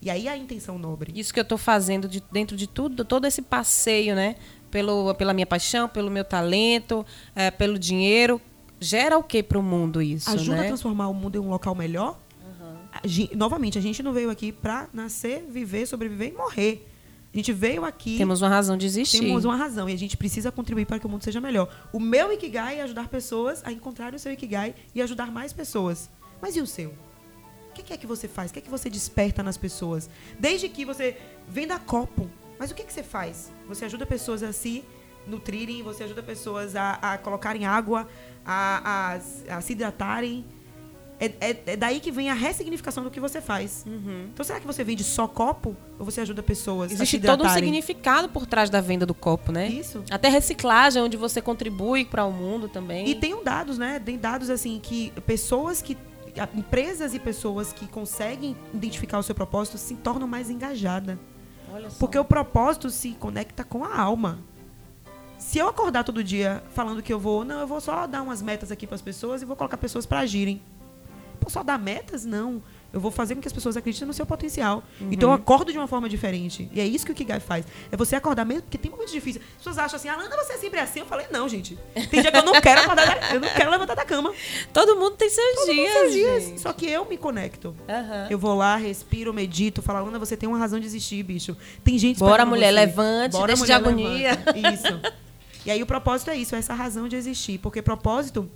[0.00, 1.12] E aí a intenção nobre.
[1.18, 4.36] Isso que eu estou fazendo de- dentro de tudo, todo esse passeio, né?
[4.70, 8.40] Pelo, pela minha paixão, pelo meu talento, eh, pelo dinheiro,
[8.78, 10.68] gera o que para o mundo isso, Ajuda a né?
[10.68, 12.18] transformar o mundo em um local melhor.
[12.92, 16.88] A gen- novamente, a gente não veio aqui pra nascer, viver, sobreviver e morrer.
[17.32, 18.16] A gente veio aqui.
[18.16, 19.20] Temos uma razão de existir.
[19.20, 21.68] Temos uma razão e a gente precisa contribuir para que o mundo seja melhor.
[21.92, 26.08] O meu Ikigai é ajudar pessoas a encontrar o seu Ikigai e ajudar mais pessoas.
[26.40, 26.92] Mas e o seu?
[27.80, 28.50] O que é que você faz?
[28.50, 30.08] O que é que você desperta nas pessoas?
[30.38, 31.16] Desde que você
[31.48, 33.50] venda copo, mas o que, que você faz?
[33.68, 34.84] Você ajuda pessoas a se
[35.26, 38.08] nutrirem, você ajuda pessoas a, a colocarem água,
[38.44, 39.14] a,
[39.50, 40.44] a- a se hidratarem.
[41.20, 43.84] É, é- é daí que vem a ressignificação do que você faz.
[44.32, 47.40] Então, será que você vende só copo ou você ajuda pessoas a se Existe todo
[47.40, 49.68] um significado por trás da venda do copo, né?
[49.68, 50.04] Isso.
[50.10, 53.08] Até reciclagem, onde você contribui para o mundo também.
[53.08, 53.98] E tem um dados, né?
[53.98, 55.98] Tem dados assim que pessoas que
[56.54, 61.18] empresas e pessoas que conseguem identificar o seu propósito se tornam mais engajadas.
[61.98, 64.38] Porque o propósito se conecta com a alma.
[65.38, 68.42] Se eu acordar todo dia falando que eu vou, não, eu vou só dar umas
[68.42, 70.60] metas aqui para as pessoas e vou colocar pessoas para agirem.
[71.38, 72.24] Pô, só dar metas?
[72.24, 72.62] Não.
[72.92, 74.82] Eu vou fazer com que as pessoas acreditem no seu potencial.
[75.10, 76.70] Então eu acordo de uma forma diferente.
[76.72, 77.66] E é isso que o Kigai faz.
[77.92, 79.44] É você acordar mesmo, porque tem momentos difíceis.
[79.44, 81.00] As pessoas acham assim, Alana, você é sempre assim?
[81.00, 81.78] Eu falei, não, gente.
[82.10, 84.32] Tem dia que eu não quero acordar, da- eu não quero levantar da cama.
[84.72, 86.42] Todo mundo tem seus Todo mundo dias, seus dias.
[86.44, 86.60] gente.
[86.62, 87.76] Só que eu me conecto.
[87.88, 88.26] Aham.
[88.30, 91.54] Eu vou lá, respiro, medito, falo, Alana, você tem uma razão de existir, bicho.
[91.84, 92.80] Tem gente Bora, mulher, você.
[92.80, 94.30] levante, deixa de mulher, agonia.
[94.30, 94.58] levanta.
[94.74, 95.00] Isso.
[95.66, 97.58] E aí o propósito é isso, é essa razão de existir.
[97.58, 98.48] Porque propósito,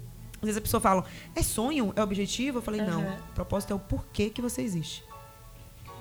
[0.43, 1.05] às vezes a pessoa fala,
[1.37, 2.59] é sonho, é objetivo?
[2.59, 3.01] Eu falei, não.
[3.01, 3.17] Aham.
[3.35, 5.05] Propósito é o porquê que você existe.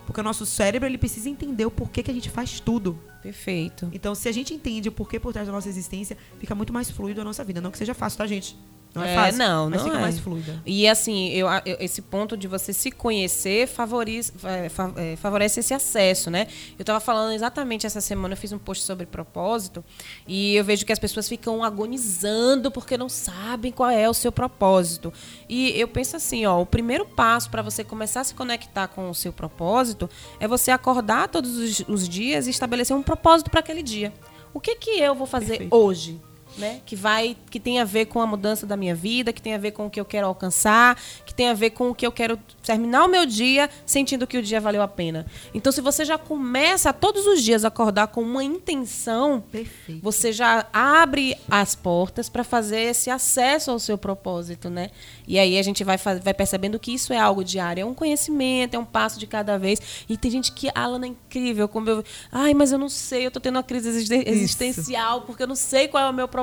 [0.06, 3.00] Porque o nosso cérebro, ele precisa entender o porquê que a gente faz tudo.
[3.22, 3.88] Perfeito.
[3.94, 6.90] Então, se a gente entende o porquê por trás da nossa existência, fica muito mais
[6.90, 7.62] fluido a nossa vida.
[7.62, 8.58] Não que seja fácil, tá, gente?
[8.94, 9.38] Não é, É, fácil.
[9.40, 10.02] não, mas não fica é.
[10.02, 10.62] mais fluida.
[10.66, 15.74] E assim, eu, eu- esse ponto de você se conhecer favorece, é, é, favorece esse
[15.74, 16.48] acesso, né?
[16.78, 19.84] Eu estava falando exatamente essa semana, eu fiz um post sobre propósito
[20.28, 24.32] e eu vejo que as pessoas ficam agonizando porque não sabem qual é o seu
[24.32, 25.14] propósito.
[25.48, 29.10] E eu penso assim, ó, o primeiro passo para você começar a se conectar com
[29.10, 33.62] o seu propósito é você acordar todos os, os dias e estabelecer um propósito para
[33.62, 34.12] aquele dia.
[34.54, 35.74] O que que eu vou fazer Perfeito.
[35.76, 36.20] hoje?
[36.58, 36.82] Né?
[36.86, 39.58] Que vai, que tem a ver com a mudança da minha vida, que tem a
[39.58, 42.12] ver com o que eu quero alcançar, que tem a ver com o que eu
[42.12, 45.26] quero terminar o meu dia sentindo que o dia valeu a pena.
[45.54, 50.02] Então, se você já começa todos os dias a acordar com uma intenção, Perfeito.
[50.04, 54.90] você já abre as portas para fazer esse acesso ao seu propósito, né?
[55.28, 58.74] E aí a gente vai, vai percebendo que isso é algo diário, é um conhecimento,
[58.76, 59.82] é um passo de cada vez.
[60.10, 63.26] E tem gente que, ah, Alana, é incrível, como eu, ai, mas eu não sei,
[63.26, 66.28] eu tô tendo uma crise existen- existencial porque eu não sei qual é o meu
[66.28, 66.41] propósito,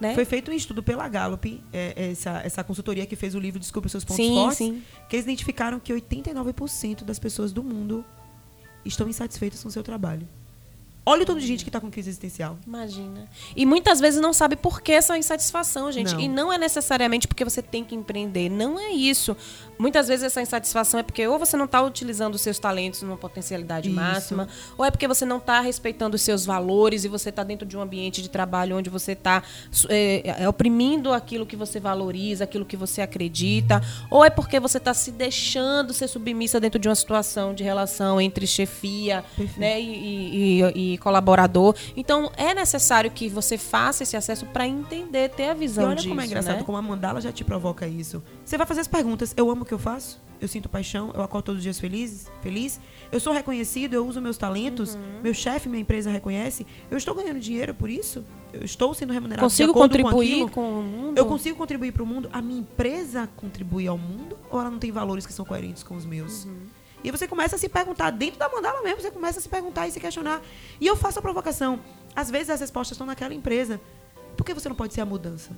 [0.00, 0.14] né?
[0.14, 3.86] Foi feito um estudo pela Gallup, é, essa, essa consultoria que fez o livro Desculpe
[3.86, 4.82] os seus pontos Sim, fortes, sim.
[5.08, 8.04] que eles identificaram que 89% das pessoas do mundo
[8.84, 10.26] estão insatisfeitas com o seu trabalho.
[11.06, 12.56] Olha o tanto de gente que está com crise existencial.
[12.66, 13.28] Imagina.
[13.54, 16.14] E muitas vezes não sabe por que essa insatisfação, gente.
[16.14, 16.20] Não.
[16.20, 18.48] E não é necessariamente porque você tem que empreender.
[18.48, 19.36] Não é isso.
[19.78, 23.16] Muitas vezes essa insatisfação é porque ou você não está utilizando os seus talentos numa
[23.16, 23.96] potencialidade Isso.
[23.96, 24.48] máxima,
[24.78, 27.76] ou é porque você não está respeitando os seus valores e você está dentro de
[27.76, 29.42] um ambiente de trabalho onde você está
[29.88, 34.78] é, é, oprimindo aquilo que você valoriza, aquilo que você acredita, ou é porque você
[34.78, 39.24] está se deixando ser submissa dentro de uma situação de relação entre chefia
[39.56, 41.74] né, e, e- e- e colaborador.
[41.96, 45.96] Então é necessário que você faça esse acesso para entender, ter a E visão olha
[45.96, 46.08] disso.
[46.08, 46.62] como é engraçado, né?
[46.64, 48.22] como a mandala já te provoca isso.
[48.44, 49.32] Você vai fazer as perguntas.
[49.36, 50.22] Eu amo o que eu faço?
[50.40, 51.10] Eu sinto paixão?
[51.14, 52.30] Eu acordo todos os dias feliz?
[52.42, 52.78] Feliz?
[53.10, 53.94] Eu sou reconhecido?
[53.94, 54.94] Eu uso meus talentos?
[54.94, 55.22] Uhum.
[55.22, 56.66] Meu chefe, minha empresa reconhece?
[56.90, 58.24] Eu estou ganhando dinheiro por isso?
[58.52, 61.18] Eu estou sendo remunerado Consigo contribuir com com o mundo?
[61.18, 62.28] Eu consigo contribuir para o mundo?
[62.32, 64.36] A minha empresa contribui ao mundo?
[64.50, 66.44] Ou ela não tem valores que são coerentes com os meus?
[66.44, 66.66] Uhum.
[67.02, 69.88] E você começa a se perguntar, dentro da mandala mesmo, você começa a se perguntar
[69.88, 70.42] e se questionar.
[70.80, 71.80] E eu faço a provocação.
[72.14, 73.80] Às vezes as respostas estão naquela empresa.
[74.36, 75.52] Por que você não pode ser a mudança?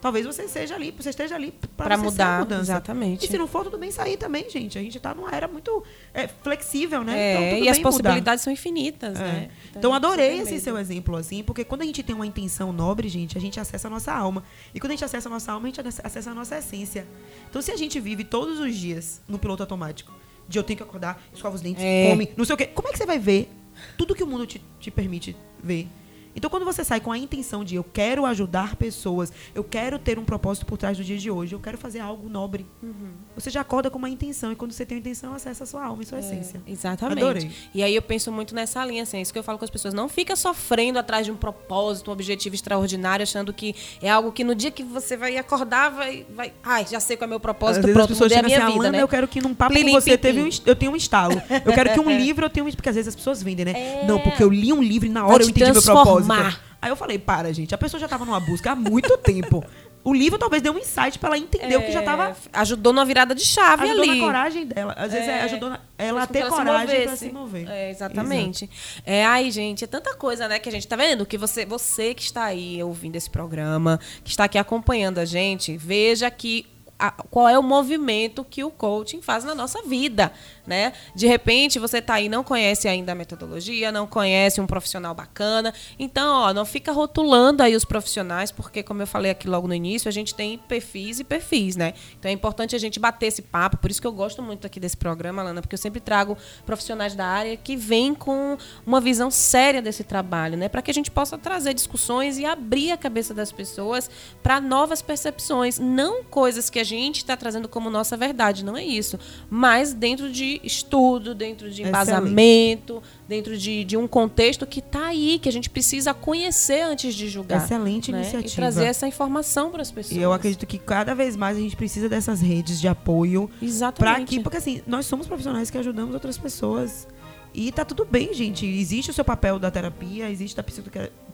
[0.00, 3.26] Talvez você seja ali, você esteja ali para mudar, exatamente.
[3.26, 4.78] E se não for, tudo bem sair também, gente.
[4.78, 5.82] A gente tá numa era muito
[6.14, 7.18] é, flexível, né?
[7.18, 7.90] É, Então, tudo e as mudar.
[7.90, 9.22] possibilidades são infinitas, É.
[9.22, 9.50] né?
[9.76, 10.82] Então, gente adorei esse tem seu medo.
[10.82, 13.90] exemplo, assim, porque quando a gente tem uma intenção nobre, gente, a gente acessa a
[13.90, 14.42] nossa alma.
[14.74, 17.06] E quando a gente acessa a nossa alma, a gente acessa a nossa essência.
[17.50, 20.12] Então, se a gente vive todos os dias no piloto automático,
[20.48, 22.08] de eu tenho que acordar, escova os dentes, É.
[22.10, 23.50] come, não sei o quê, como é que você vai ver
[23.98, 25.86] tudo que o mundo te, te permite ver?
[26.34, 30.18] Então, quando você sai com a intenção de eu quero ajudar pessoas, eu quero ter
[30.18, 33.10] um propósito por trás do dia de hoje, eu quero fazer algo nobre, Uhum.
[33.34, 34.52] você já acorda com uma intenção.
[34.52, 36.62] E quando você tem uma intenção, acessa a sua alma e sua essência.
[36.66, 37.20] É, Exatamente.
[37.20, 37.50] Adorei.
[37.74, 39.70] E aí eu penso muito nessa linha, assim, é isso que eu falo com as
[39.70, 39.92] pessoas.
[39.94, 44.44] Não fica sofrendo atrás de um propósito, um objetivo extraordinário, achando que é algo que
[44.44, 46.26] no dia que você vai acordar, vai.
[46.34, 48.42] vai ai, já sei qual é o meu Às propósito, vezes pronto, as pessoas a
[48.42, 49.02] minha assim, vida, né?
[49.02, 51.40] eu quero que num papo Plim, com você teve um, eu tenho um estalo.
[51.64, 52.70] Eu quero que um livro, eu tenho um...
[52.70, 53.72] Porque às vezes as pessoas vendem, né?
[53.72, 54.06] É.
[54.06, 56.29] Não, porque eu li um livro e na hora eu te entendi meu transformar.
[56.36, 56.62] Propósito.
[56.82, 57.74] Aí eu falei, para, gente.
[57.74, 59.64] A pessoa já estava numa busca há muito tempo.
[60.02, 62.28] O livro talvez deu um insight para ela entender o que já estava...
[62.30, 64.18] É, Ajudou numa virada de chave Ajudou ali.
[64.18, 64.94] na coragem dela.
[64.96, 67.68] Às vezes é, ajudou na- ela a ter coragem para se mover.
[67.68, 68.70] É, exatamente.
[69.04, 72.14] É, ai, gente, é tanta coisa, né, que a gente tá vendo que você, você
[72.14, 76.66] que está aí ouvindo esse programa, que está aqui acompanhando a gente, veja que
[76.98, 80.32] a- qual é o movimento que o coaching faz na nossa vida,
[80.70, 80.92] né?
[81.16, 85.74] De repente você tá aí não conhece ainda a metodologia, não conhece um profissional bacana,
[85.98, 89.74] então, ó, não fica rotulando aí os profissionais, porque como eu falei aqui logo no
[89.74, 91.92] início, a gente tem perfis e perfis, né?
[92.16, 94.78] Então é importante a gente bater esse papo, por isso que eu gosto muito aqui
[94.78, 98.56] desse programa, Lana, porque eu sempre trago profissionais da área que vêm com
[98.86, 100.68] uma visão séria desse trabalho, né?
[100.68, 104.08] Para que a gente possa trazer discussões e abrir a cabeça das pessoas
[104.40, 108.84] para novas percepções, não coisas que a gente está trazendo como nossa verdade, não é
[108.84, 109.18] isso,
[109.50, 111.88] mas dentro de estudo, dentro de Excelente.
[111.88, 117.14] embasamento, dentro de, de um contexto que está aí, que a gente precisa conhecer antes
[117.14, 117.64] de julgar.
[117.64, 118.18] Excelente né?
[118.18, 118.52] iniciativa.
[118.52, 120.16] E trazer essa informação para as pessoas.
[120.16, 124.22] E eu acredito que cada vez mais a gente precisa dessas redes de apoio Exatamente.
[124.22, 127.06] aqui, porque assim, nós somos profissionais que ajudamos outras pessoas.
[127.52, 128.64] E tá tudo bem, gente.
[128.64, 130.62] Existe o seu papel da terapia, existe da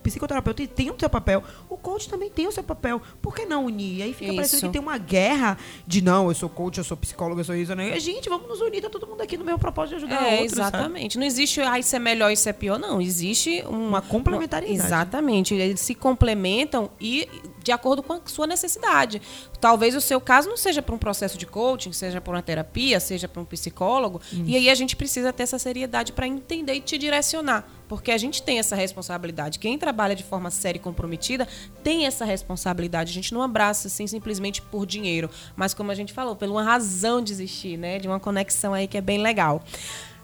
[0.06, 1.42] psicoterapeuta, tem o seu papel.
[1.68, 3.00] O coach também tem o seu papel.
[3.20, 3.98] Por que não unir?
[3.98, 4.66] E aí fica parecendo Isso.
[4.66, 7.74] que tem uma guerra de não, eu sou coach, eu sou psicóloga, eu sou isso,
[7.74, 7.98] né?
[7.98, 10.52] Gente, vamos nos unir, tá todo mundo aqui no meu propósito de ajudar É, outros.
[10.56, 10.76] sabe?
[10.76, 11.18] exatamente.
[11.18, 13.00] Não existe, ah, isso é melhor, isso é pior, não.
[13.00, 14.72] Existe um- Uma complementaridade.
[14.78, 15.54] Exatamente.
[15.54, 17.28] Eles se complementam e
[17.62, 19.20] de acordo com a sua necessidade.
[19.60, 23.00] Talvez o seu caso não seja para um processo de coaching, seja para uma terapia,
[23.00, 24.20] seja para um psicólogo.
[24.32, 27.64] E aí a gente precisa ter essa seriedade para entender e te direcionar.
[27.88, 29.58] Porque a gente tem essa responsabilidade.
[29.58, 31.46] Quem trabalha de forma séria e comprometida
[31.82, 33.10] tem essa responsabilidade.
[33.10, 36.62] A gente não abraça assim simplesmente por dinheiro, mas como a gente falou, por uma
[36.62, 37.98] razão de existir, né?
[37.98, 39.62] De uma conexão aí que é bem legal.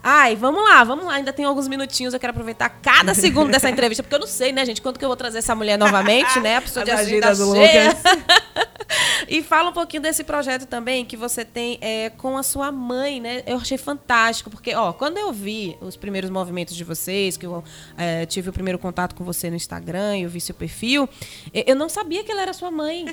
[0.02, 1.14] Ai, vamos lá, vamos lá.
[1.14, 2.12] Ainda tem alguns minutinhos.
[2.12, 5.04] Eu quero aproveitar cada segundo dessa entrevista, porque eu não sei, né, gente, quando que
[5.04, 6.56] eu vou trazer essa mulher novamente, né?
[6.56, 7.96] A pessoa de agenda cheia.
[9.28, 13.20] e fala um pouquinho desse projeto também que você tem é, com a sua mãe,
[13.20, 13.42] né?
[13.46, 17.62] Eu achei fantástico, porque, ó, quando eu vi os primeiros movimentos de vocês, que eu
[17.96, 21.08] é, tive o primeiro contato com você no Instagram e eu vi seu perfil,
[21.54, 23.06] eu não sabia que ela era sua mãe.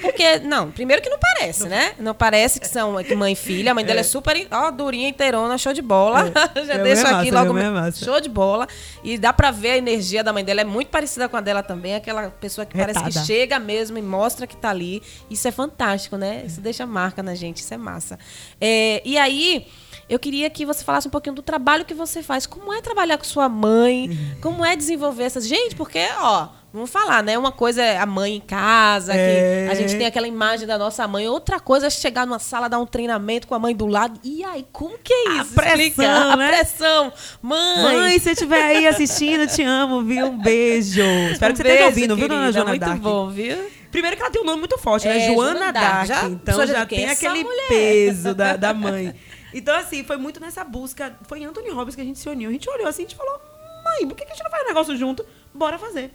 [0.00, 1.94] Porque, não, primeiro que não parece, né?
[1.98, 3.70] Não parece que são mãe e filha.
[3.70, 6.30] A mãe dela é super, ó, durinha, inteirona, show de bola.
[6.54, 7.58] Já Minha deixo é aqui massa, logo.
[7.58, 7.92] é.
[7.92, 8.68] Show de bola.
[9.02, 10.60] E dá pra ver a energia da mãe dela.
[10.60, 11.94] É muito parecida com a dela também.
[11.94, 13.26] Aquela pessoa que parece que Retada.
[13.26, 15.02] chega mesmo e mostra que tá ali.
[15.30, 16.42] Isso é fantástico, né?
[16.46, 17.58] Isso deixa marca na gente.
[17.58, 18.18] Isso é massa.
[18.60, 19.66] É, e aí.
[20.08, 22.46] Eu queria que você falasse um pouquinho do trabalho que você faz.
[22.46, 24.16] Como é trabalhar com sua mãe?
[24.40, 25.48] Como é desenvolver essas.
[25.48, 27.36] Gente, porque, ó, vamos falar, né?
[27.36, 29.66] Uma coisa é a mãe em casa, É.
[29.66, 31.26] que a gente tem aquela imagem da nossa mãe.
[31.28, 34.20] Outra coisa é chegar numa sala, dar um treinamento com a mãe do lado.
[34.22, 35.54] E aí, como que é A isso?
[35.54, 36.36] pressão, Explica.
[36.36, 36.44] né?
[36.46, 37.12] A pressão.
[37.42, 37.82] Mãe.
[37.96, 40.26] Mãe, se estiver aí assistindo, te amo, viu?
[40.26, 41.02] Um beijo.
[41.32, 42.52] Espero que você Um esteja ouvindo, viu, dona querida?
[42.52, 42.98] Joana Muito Dark?
[43.00, 43.70] bom, viu?
[43.90, 45.16] Primeiro que ela tem um nome muito forte, né?
[45.18, 46.08] É, Joana Joana Dark.
[46.08, 46.24] Dark.
[46.30, 47.68] Então já já tem é aquele mulher?
[47.68, 49.14] peso da, da mãe.
[49.54, 51.16] Então, assim, foi muito nessa busca.
[51.26, 52.50] Foi em Anthony Robbins que a gente se uniu.
[52.50, 53.40] A gente olhou assim, a gente falou,
[53.84, 55.24] mãe, por que que a gente não faz um negócio junto?
[55.54, 56.12] Bora fazer.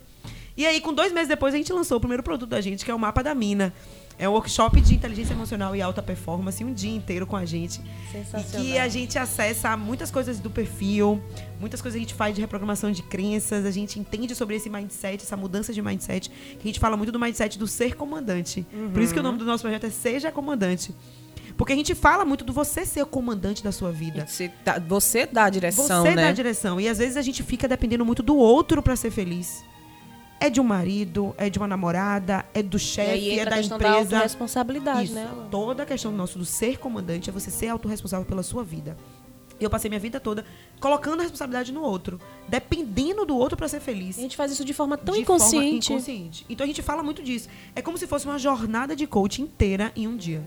[0.55, 2.91] E aí, com dois meses depois, a gente lançou o primeiro produto da gente, que
[2.91, 3.73] é o Mapa da Mina.
[4.19, 7.81] É um workshop de inteligência emocional e alta performance, um dia inteiro com a gente.
[8.11, 8.65] Sensacional.
[8.67, 11.19] E que a gente acessa muitas coisas do perfil,
[11.59, 15.23] muitas coisas a gente faz de reprogramação de crenças, a gente entende sobre esse mindset,
[15.23, 18.65] essa mudança de mindset, que a gente fala muito do mindset do ser comandante.
[18.93, 20.93] Por isso que o nome do nosso projeto é Seja Comandante.
[21.57, 24.25] Porque a gente fala muito do você ser o comandante da sua vida.
[24.27, 26.23] Você dá, você dá a direção, Você né?
[26.23, 26.79] dá a direção.
[26.79, 29.63] E às vezes a gente fica dependendo muito do outro para ser feliz.
[30.41, 33.77] É de um marido, é de uma namorada, é do chefe, é da a questão
[33.77, 34.15] da empresa.
[34.15, 35.13] autorresponsabilidade, Isso.
[35.13, 35.29] né?
[35.31, 35.47] Alan?
[35.51, 38.97] Toda a questão nossa do ser comandante é você ser autorresponsável pela sua vida.
[39.59, 40.43] Eu passei minha vida toda
[40.79, 44.17] colocando a responsabilidade no outro, dependendo do outro para ser feliz.
[44.17, 45.89] A gente faz isso de forma tão de inconsciente.
[45.89, 46.45] Forma inconsciente.
[46.49, 47.47] Então a gente fala muito disso.
[47.75, 50.43] É como se fosse uma jornada de coaching inteira em um dia.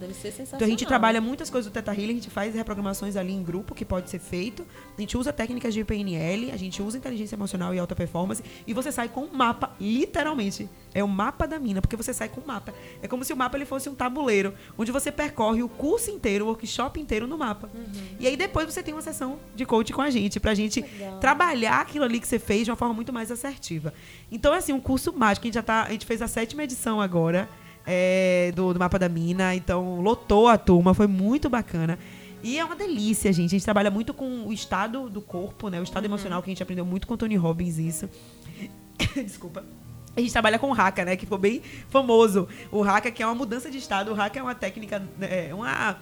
[0.00, 0.56] Deve ser sensacional.
[0.56, 3.42] Então a gente trabalha muitas coisas do Teta Healing, a gente faz reprogramações ali em
[3.42, 4.66] grupo, que pode ser feito.
[4.96, 8.72] A gente usa técnicas de PNL, a gente usa inteligência emocional e alta performance, e
[8.72, 10.70] você sai com um mapa, literalmente.
[10.94, 12.72] É o mapa da mina, porque você sai com um mapa.
[13.02, 16.46] É como se o mapa ele fosse um tabuleiro, onde você percorre o curso inteiro,
[16.46, 17.68] o workshop inteiro no mapa.
[18.18, 20.82] E aí depois você tem uma sessão de coaching com a gente, pra gente
[21.20, 23.92] trabalhar aquilo ali que você fez de uma forma muito mais assertiva.
[24.32, 25.44] Então, é assim, um curso mágico.
[25.44, 25.82] A gente já tá.
[25.82, 27.48] A gente fez a sétima edição agora
[27.92, 29.52] é, do, do Mapa da Mina.
[29.54, 31.98] Então, lotou a turma, foi muito bacana.
[32.42, 33.48] E é uma delícia, gente.
[33.48, 35.80] A gente trabalha muito com o estado do corpo, né?
[35.80, 38.08] O estado emocional, que a gente aprendeu muito com o Tony Robbins isso.
[39.16, 39.64] Desculpa.
[40.16, 41.16] A gente trabalha com o Haka, né?
[41.16, 42.48] Que ficou bem famoso.
[42.70, 44.12] O Haka, que é uma mudança de estado.
[44.12, 45.98] O Haka é uma técnica, né, é uma,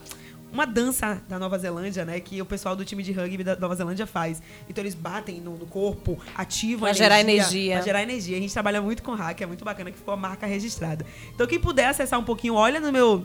[0.52, 2.18] uma dança da Nova Zelândia, né?
[2.20, 4.42] Que o pessoal do time de rugby da Nova Zelândia faz.
[4.68, 7.42] Então eles batem no, no corpo, ativam Pra a gerar energia.
[7.42, 7.74] energia.
[7.76, 8.36] Pra gerar energia.
[8.36, 11.04] A gente trabalha muito com Haka, é muito bacana, que ficou a marca registrada.
[11.34, 13.24] Então quem puder acessar um pouquinho, olha no meu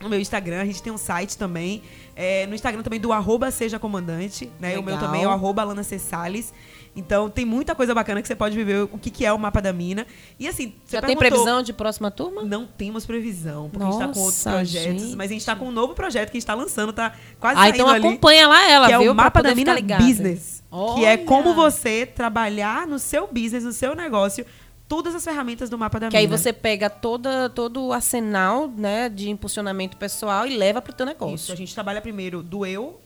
[0.00, 1.82] no meu Instagram, a gente tem um site também.
[2.16, 4.76] É, no Instagram também do arroba Seja Comandante, né?
[4.78, 4.98] O meu Legal.
[5.08, 5.98] também é o arroba Alana C.
[5.98, 6.52] Salles.
[6.96, 9.60] Então tem muita coisa bacana que você pode viver o que, que é o mapa
[9.60, 10.06] da mina.
[10.38, 12.42] E assim, você Já tem previsão de próxima turma?
[12.44, 15.02] Não temos previsão, porque a gente tá com outros Nossa, projetos.
[15.02, 15.16] gente.
[15.16, 17.58] Mas a gente tá com um novo projeto que a gente tá lançando, tá quase
[17.60, 19.10] Ah, então ali, acompanha lá ela, que é viu?
[19.12, 20.62] o Pra mapa da mina business.
[20.96, 21.18] Que é Olha!
[21.24, 24.44] como você trabalhar no seu business, no seu negócio,
[24.88, 26.36] todas as ferramentas do mapa da Que aí mina.
[26.36, 31.12] você pega toda, todo o arsenal né, de impulsionamento pessoal e leva pro teu Isso,
[31.14, 31.52] negócio.
[31.54, 33.00] a gente trabalha primeiro do eu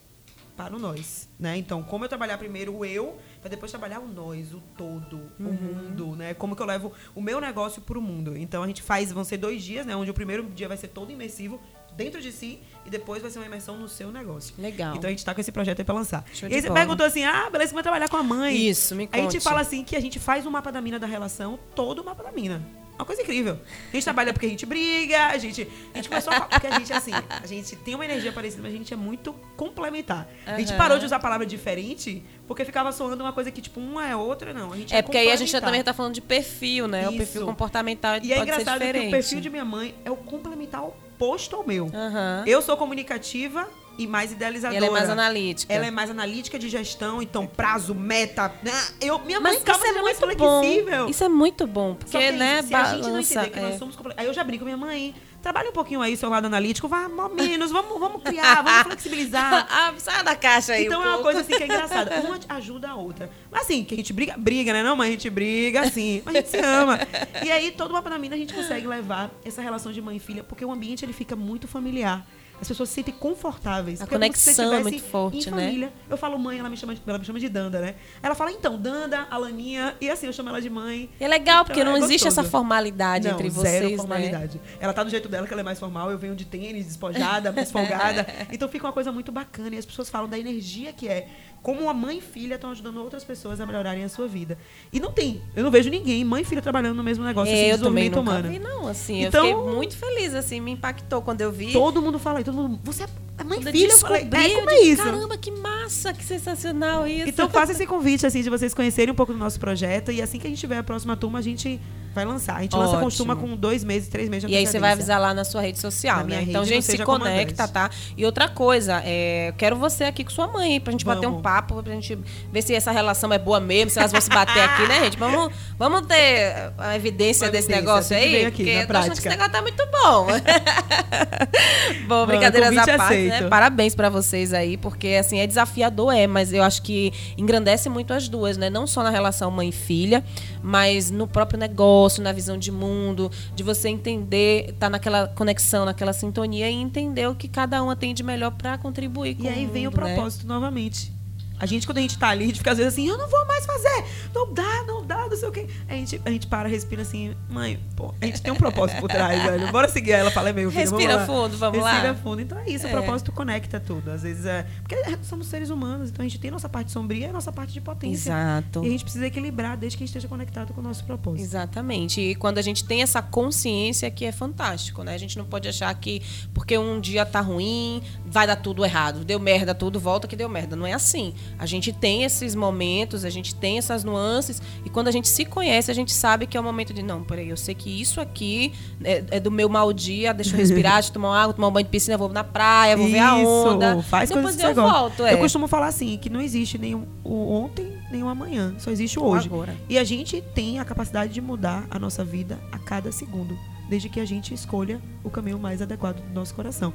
[0.57, 1.55] para o nós, né?
[1.57, 5.43] Então, como eu trabalhar primeiro o eu, para depois trabalhar o nós, o todo, o
[5.43, 5.53] Uhum.
[5.53, 6.33] mundo, né?
[6.33, 8.35] Como que eu levo o meu negócio para o mundo.
[8.35, 9.95] Então, a gente faz, vão ser dois dias, né?
[9.95, 11.59] Onde o primeiro dia vai ser todo imersivo
[11.95, 14.53] dentro de si e depois vai ser uma imersão no seu negócio.
[14.57, 14.95] Legal.
[14.95, 16.23] Então, a gente tá com esse projeto aí para lançar.
[16.33, 16.79] Show e aí você bola.
[16.79, 18.55] perguntou assim, ah, beleza, você vai trabalhar com a mãe.
[18.67, 20.99] Isso, me Aí a gente fala assim que a gente faz o mapa da mina
[20.99, 22.61] da relação, todo o mapa da mina.
[22.99, 23.57] Uma coisa incrível.
[23.89, 26.77] A gente trabalha porque a gente briga, a gente, a gente começou a porque a
[26.77, 30.27] gente assim, a gente tem uma energia parecida, mas a gente é muito complementar.
[30.45, 33.79] A gente parou de usar a palavra diferente porque ficava soando uma coisa que tipo
[33.79, 34.73] uma é outra, não.
[34.73, 37.07] A gente É porque aí a gente também tá falando de perfil, né?
[37.07, 37.45] O perfil Isso.
[37.45, 39.01] comportamental E é pode ser engraçado diferente.
[39.03, 41.89] que o perfil de minha mãe é o complementar oposto ao meu.
[41.93, 42.43] Aham.
[42.45, 43.65] Eu sou comunicativa
[43.99, 44.77] e mais idealizadora.
[44.77, 45.73] ela é mais analítica.
[45.73, 48.51] Ela é mais analítica de gestão, então prazo, meta.
[48.63, 48.71] né?
[49.01, 50.61] Eu, minha mãe Mas calma, isso é mãe muito bom.
[50.61, 51.09] flexível.
[51.09, 53.33] Isso é muito bom, porque, que, né, se a gente não balança.
[53.33, 53.77] entender que nós é.
[53.77, 55.13] somos comple- Aí eu já brinco com minha mãe.
[55.41, 59.67] Trabalha um pouquinho aí, seu lado analítico, vá menos, vamos, vamos criar, vamos flexibilizar.
[59.71, 61.23] ah, sai da caixa aí Então um é uma pouco.
[61.31, 62.13] coisa assim que é engraçada.
[62.19, 63.29] Uma ajuda a outra.
[63.49, 64.83] Mas assim, que a gente briga, briga, né?
[64.83, 66.99] Não, mas a gente briga assim, mas a gente se ama.
[67.43, 70.19] E aí, todo mapa da mina, a gente consegue levar essa relação de mãe e
[70.19, 72.25] filha, porque o ambiente ele fica muito familiar.
[72.61, 74.01] As pessoas se sentem confortáveis.
[74.01, 75.91] A Porque é conexão é muito forte, né?
[76.09, 77.95] Eu falo mãe, ela me chama de, ela me chama de Danda, né?
[78.21, 81.09] Ela fala, então, Danda, Alaninha, e assim, eu chamo ela de mãe.
[81.19, 82.41] E é legal, porque Então, não é existe gostoso.
[82.41, 83.97] essa formalidade Não, entre zero vocês, né?
[83.97, 84.61] formalidade.
[84.79, 86.11] Ela tá do jeito dela, que ela é mais formal.
[86.11, 88.25] Eu venho de tênis, despojada, mais folgada.
[88.51, 89.75] Então fica uma coisa muito bacana.
[89.75, 91.27] E as pessoas falam da energia que é.
[91.61, 94.57] Como uma mãe e filha estão ajudando outras pessoas a melhorarem a sua vida.
[94.93, 95.41] E não tem.
[95.55, 98.09] Eu não vejo ninguém, mãe e filha, trabalhando no mesmo negócio assim, É, eu também
[98.09, 98.49] desenvolvimento nunca humano.
[98.49, 99.23] vi, não, assim.
[99.25, 101.73] Então- eu fiquei muito feliz, assim, me impactou quando eu vi.
[101.73, 102.79] Todo mundo fala todo mundo.
[102.83, 103.07] Você é
[103.43, 103.91] mãe Quando filha?
[103.91, 105.03] Eu falei, é, como é isso?
[105.03, 107.29] Caramba, que massa, que sensacional isso.
[107.29, 110.11] Então faça esse convite, assim, de vocês conhecerem um pouco do nosso projeto.
[110.11, 111.79] E assim que a gente tiver a próxima turma, a gente
[112.13, 112.57] vai lançar.
[112.57, 113.03] A gente lança Ótimo.
[113.03, 115.61] costuma com dois meses, três meses de E aí você vai avisar lá na sua
[115.61, 116.37] rede social, né?
[116.37, 117.89] rede, Então, não gente, se conecta, tá?
[118.17, 121.43] E outra coisa, é, quero você aqui com sua mãe, pra gente bater um Vamos.
[121.43, 122.17] papo, pra gente
[122.51, 125.17] ver se essa relação é boa mesmo, se elas vão se bater aqui, né, gente?
[125.17, 129.13] Vamos, vamos ter a evidência Uma desse evidência, negócio aí, aqui, porque eu tô achando
[129.13, 130.27] que esse negócio tá muito bom.
[132.07, 133.47] bom, brincadeiras à parte, né?
[133.47, 138.13] Parabéns pra vocês aí, porque, assim, é desafiador, é, mas eu acho que engrandece muito
[138.13, 138.69] as duas, né?
[138.69, 140.23] Não só na relação mãe e filha,
[140.61, 146.13] mas no próprio negócio, na visão de mundo, de você entender, tá naquela conexão, naquela
[146.13, 149.65] sintonia e entender o que cada uma tem de melhor pra contribuir com E aí
[149.65, 150.13] vem o mundo, né?
[150.13, 151.18] propósito novamente.
[151.59, 153.27] A gente, quando a gente tá ali, a gente fica às vezes assim, eu não
[153.27, 155.67] vou mais fazer, não dá, não dá, não sei o quê.
[155.87, 159.09] A gente, a gente para, respira assim, mãe, pô, a gente tem um propósito por
[159.09, 159.71] trás, velho.
[159.71, 161.91] Bora seguir ela, fala, é meu filho, Respira vamos fundo, vamos lá.
[161.91, 162.41] Respira fundo.
[162.41, 162.89] Então é isso, É.
[162.89, 164.11] o propósito conecta tudo.
[164.11, 164.65] Às vezes é.
[164.81, 167.73] Porque somos seres humanos, então a gente tem nossa parte sombria e a nossa parte
[167.73, 168.29] de potência.
[168.31, 168.83] Exato.
[168.83, 171.43] E a gente precisa equilibrar desde que a gente esteja conectado com o nosso propósito.
[171.43, 172.21] Exatamente.
[172.21, 175.13] E quando a gente tem essa consciência que é fantástico, né?
[175.13, 176.21] A gente não pode achar que
[176.53, 179.25] porque um dia tá ruim, vai dar tudo errado.
[179.25, 180.75] Deu merda tudo, volta que deu merda.
[180.75, 181.33] Não é assim.
[181.57, 185.45] A gente tem esses momentos, a gente tem essas nuances, e quando a gente se
[185.45, 188.21] conhece, a gente sabe que é o momento de, não, peraí, eu sei que isso
[188.21, 188.73] aqui
[189.03, 191.71] é, é do meu mau dia, deixa eu respirar, deixa eu tomar água, tomar um
[191.71, 194.01] banho de piscina, vou na praia, vou ver a onda.
[194.03, 195.33] Faz Depois eu volto, é.
[195.33, 198.73] Eu costumo falar assim, que não existe nenhum o ontem, nem o amanhã.
[198.79, 199.47] Só existe o O hoje.
[199.47, 199.75] agora.
[199.87, 203.57] E a gente tem a capacidade de mudar a nossa vida a cada segundo.
[203.89, 206.93] Desde que a gente escolha o caminho mais adequado do nosso coração.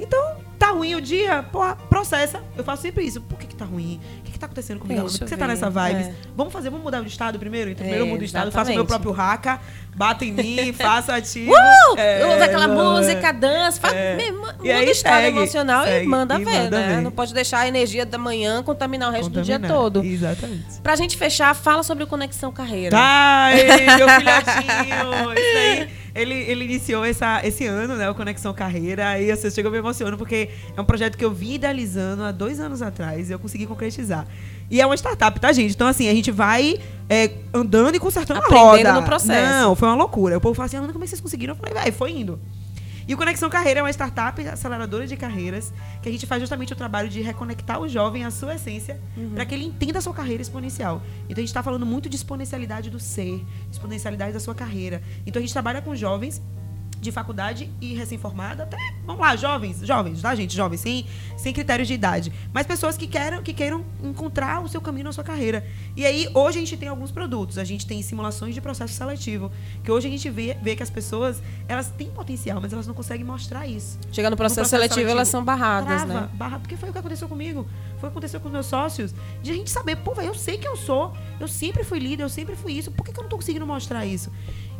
[0.00, 1.44] Então, tá ruim o dia?
[1.52, 2.42] Pô, processa.
[2.56, 3.20] Eu faço sempre isso.
[3.20, 4.00] Por que, que tá ruim?
[4.20, 5.02] O que, que tá acontecendo comigo?
[5.02, 6.00] Por que você tá nessa vibe?
[6.04, 6.14] É.
[6.34, 7.70] Vamos fazer, vamos mudar de estado primeiro?
[7.70, 9.60] Então, primeiro eu mudo de estado, faço o meu próprio raca,
[9.94, 11.52] bato em mim, faço ativo.
[11.52, 11.98] Uh!
[11.98, 14.16] É, usa aquela música, dança, faz, É.
[14.16, 16.94] me- muda aí o estado segue, emocional segue, e manda e ver, manda né?
[16.96, 17.00] ver.
[17.02, 19.78] Não pode deixar a energia da manhã contaminar o resto do dia Contaminar.
[19.82, 20.02] todo.
[20.02, 20.80] Exatamente.
[20.82, 22.96] Pra gente fechar, fala sobre o Conexão Carreira.
[22.98, 23.56] Ai,
[23.96, 25.32] meu filhotinho!
[25.34, 25.90] Isso aí,
[26.20, 30.16] ele, ele iniciou essa, esse ano, né, o Conexão Carreira, e você chegou me emocionando,
[30.16, 33.66] porque é um projeto que eu vim idealizando há dois anos atrás e eu consegui
[33.66, 34.26] concretizar.
[34.70, 35.74] E é uma startup, tá, gente?
[35.74, 39.00] Então, assim, a gente vai é, andando e consertando Aprendendo a roda.
[39.00, 39.52] no processo.
[39.52, 40.38] Não, foi uma loucura.
[40.38, 41.54] O povo fala assim, Ana, como é que vocês conseguiram?
[41.54, 42.38] Eu falei, vai, foi indo.
[43.06, 45.72] E o Conexão Carreira é uma startup aceleradora de carreiras
[46.02, 49.00] que a gente faz justamente o trabalho de reconectar o jovem à sua essência
[49.34, 51.02] para que ele entenda a sua carreira exponencial.
[51.24, 55.02] Então a gente está falando muito de exponencialidade do ser, exponencialidade da sua carreira.
[55.26, 56.42] Então a gente trabalha com jovens
[57.00, 58.76] de faculdade e recém-formada, até,
[59.06, 60.54] vamos lá, jovens, jovens, tá, gente?
[60.54, 62.32] Jovens, sem, sem critérios de idade.
[62.52, 65.66] Mas pessoas que queiram, que queiram encontrar o seu caminho na sua carreira.
[65.96, 67.56] E aí, hoje a gente tem alguns produtos.
[67.56, 69.50] A gente tem simulações de processo seletivo.
[69.82, 72.94] Que hoje a gente vê, vê que as pessoas, elas têm potencial, mas elas não
[72.94, 73.98] conseguem mostrar isso.
[74.12, 76.30] Chega no processo, No processo seletivo, seletivo, elas são barradas, Trava, né?
[76.34, 77.66] barra, porque foi o que aconteceu comigo.
[77.98, 79.14] Foi o que aconteceu com os meus sócios.
[79.42, 81.14] De a gente saber, pô, velho, eu sei que eu sou.
[81.38, 82.90] Eu sempre fui líder, eu sempre fui isso.
[82.90, 84.30] Por que, que eu não tô conseguindo mostrar isso?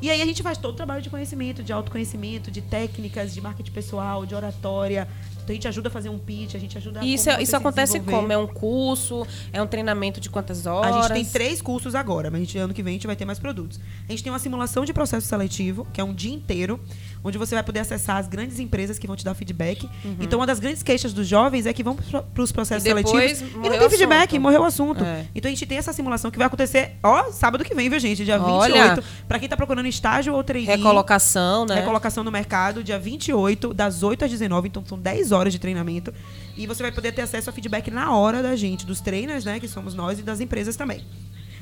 [0.03, 3.41] E aí a gente faz todo o trabalho de conhecimento, de autoconhecimento, de técnicas, de
[3.41, 5.07] marketing pessoal, de oratória.
[5.35, 7.43] Então a gente ajuda a fazer um pitch, a gente ajuda a E isso, como
[7.43, 8.33] isso acontece como?
[8.33, 9.27] É um curso?
[9.53, 10.95] É um treinamento de quantas horas?
[10.95, 13.17] A gente tem três cursos agora, mas a gente, ano que vem a gente vai
[13.17, 13.81] ter mais produtos.
[14.09, 16.81] A gente tem uma simulação de processo seletivo, que é um dia inteiro,
[17.23, 19.89] onde você vai poder acessar as grandes empresas que vão te dar feedback.
[20.21, 22.99] Então, uma das grandes queixas dos jovens é que vão para os processos Uhum.
[22.99, 24.41] E seletivos e não tem feedback, assunto.
[24.41, 25.05] morreu o assunto.
[25.05, 25.27] É.
[25.35, 28.25] Então, a gente tem essa simulação que vai acontecer, ó, sábado que vem, viu, gente?
[28.25, 28.61] Dia 28.
[28.73, 29.05] Olha.
[29.29, 30.77] Para quem tá procurando estágio ou trainee.
[30.77, 31.77] Recolocação, né?
[31.77, 36.13] Recolocação no mercado, dia 28, das 8 às 19, então são 10 horas de treinamento.
[36.57, 39.59] E você vai poder ter acesso ao feedback na hora da gente, dos trainers, né,
[39.61, 41.05] que somos nós, e das empresas também.